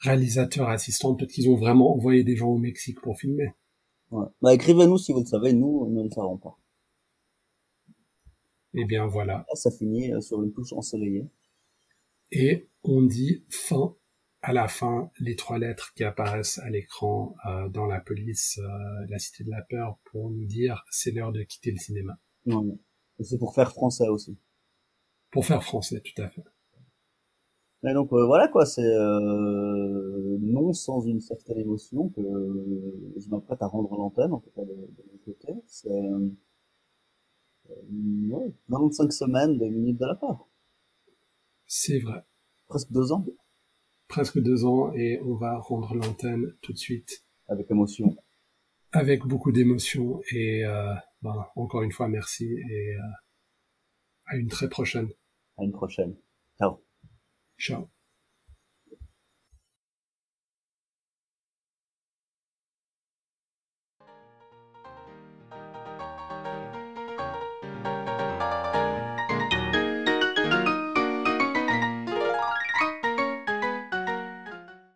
réalisateurs 0.00 0.70
assistants. 0.70 1.14
Peut-être 1.14 1.30
qu'ils 1.30 1.50
ont 1.50 1.56
vraiment 1.56 1.94
envoyé 1.94 2.24
des 2.24 2.36
gens 2.36 2.48
au 2.48 2.58
Mexique 2.58 3.00
pour 3.02 3.18
filmer. 3.18 3.52
Ouais. 4.10 4.26
Bah, 4.40 4.54
écrivez-nous 4.54 4.98
si 4.98 5.12
vous 5.12 5.20
le 5.20 5.26
savez. 5.26 5.52
Nous, 5.52 5.88
nous 5.90 5.98
ne 5.98 6.04
le 6.04 6.10
savons 6.10 6.38
pas. 6.38 6.56
Et 8.74 8.80
eh 8.80 8.84
bien 8.86 9.06
voilà. 9.06 9.46
Ça 9.54 9.70
finit 9.70 10.12
euh, 10.12 10.20
sur 10.20 10.42
une 10.42 10.52
touche 10.52 10.72
ensoleillée. 10.72 11.30
Et 12.32 12.68
on 12.82 13.02
dit 13.02 13.44
fin 13.48 13.94
à 14.42 14.52
la 14.52 14.66
fin 14.66 15.10
les 15.20 15.36
trois 15.36 15.58
lettres 15.58 15.92
qui 15.94 16.02
apparaissent 16.02 16.58
à 16.58 16.70
l'écran 16.70 17.36
euh, 17.46 17.68
dans 17.68 17.86
la 17.86 18.00
police, 18.00 18.58
euh, 18.58 19.06
la 19.08 19.18
cité 19.20 19.44
de 19.44 19.50
la 19.50 19.62
peur, 19.62 19.98
pour 20.10 20.28
nous 20.30 20.44
dire 20.44 20.84
c'est 20.90 21.12
l'heure 21.12 21.30
de 21.30 21.44
quitter 21.44 21.70
le 21.70 21.78
cinéma. 21.78 22.18
Non, 22.46 22.78
c'est 23.20 23.38
pour 23.38 23.54
faire 23.54 23.70
français 23.70 24.08
aussi. 24.08 24.36
Pour 25.30 25.46
faire 25.46 25.62
français, 25.62 26.00
tout 26.00 26.20
à 26.20 26.28
fait. 26.28 26.44
Et 27.86 27.92
donc 27.92 28.08
voilà 28.10 28.48
quoi, 28.48 28.66
c'est 28.66 28.82
non 30.40 30.72
sans 30.72 31.02
une 31.02 31.20
certaine 31.20 31.58
émotion 31.58 32.08
que 32.08 32.22
je 32.22 33.28
m'apprête 33.28 33.62
à 33.62 33.66
rendre 33.66 33.94
l'antenne, 33.94 34.32
en 34.32 34.40
tout 34.40 34.50
cas 34.50 34.62
de, 34.62 34.72
de 34.72 35.04
mon 35.12 35.18
côté. 35.24 35.52
C'est 35.66 35.90
25 38.68 39.12
semaines 39.12 39.58
de 39.58 39.66
minutes 39.66 39.98
de 39.98 40.06
la 40.06 40.14
part. 40.14 40.46
C'est 41.66 41.98
vrai. 41.98 42.24
Presque 42.66 42.90
deux 42.92 43.12
ans. 43.12 43.24
Presque 44.08 44.38
deux 44.38 44.64
ans 44.64 44.92
et 44.94 45.20
on 45.24 45.34
va 45.34 45.58
rendre 45.58 45.94
l'antenne 45.94 46.54
tout 46.60 46.72
de 46.72 46.78
suite. 46.78 47.24
Avec 47.48 47.70
émotion. 47.70 48.16
Avec 48.92 49.24
beaucoup 49.24 49.52
d'émotion 49.52 50.22
et 50.30 50.64
euh, 50.64 50.94
ben, 51.22 51.46
encore 51.56 51.82
une 51.82 51.92
fois 51.92 52.08
merci 52.08 52.46
et 52.46 52.94
euh, 52.94 53.00
à 54.26 54.36
une 54.36 54.48
très 54.48 54.68
prochaine. 54.68 55.08
À 55.58 55.64
une 55.64 55.72
prochaine. 55.72 56.16
Ciao. 56.58 56.80
Ciao. 57.58 57.88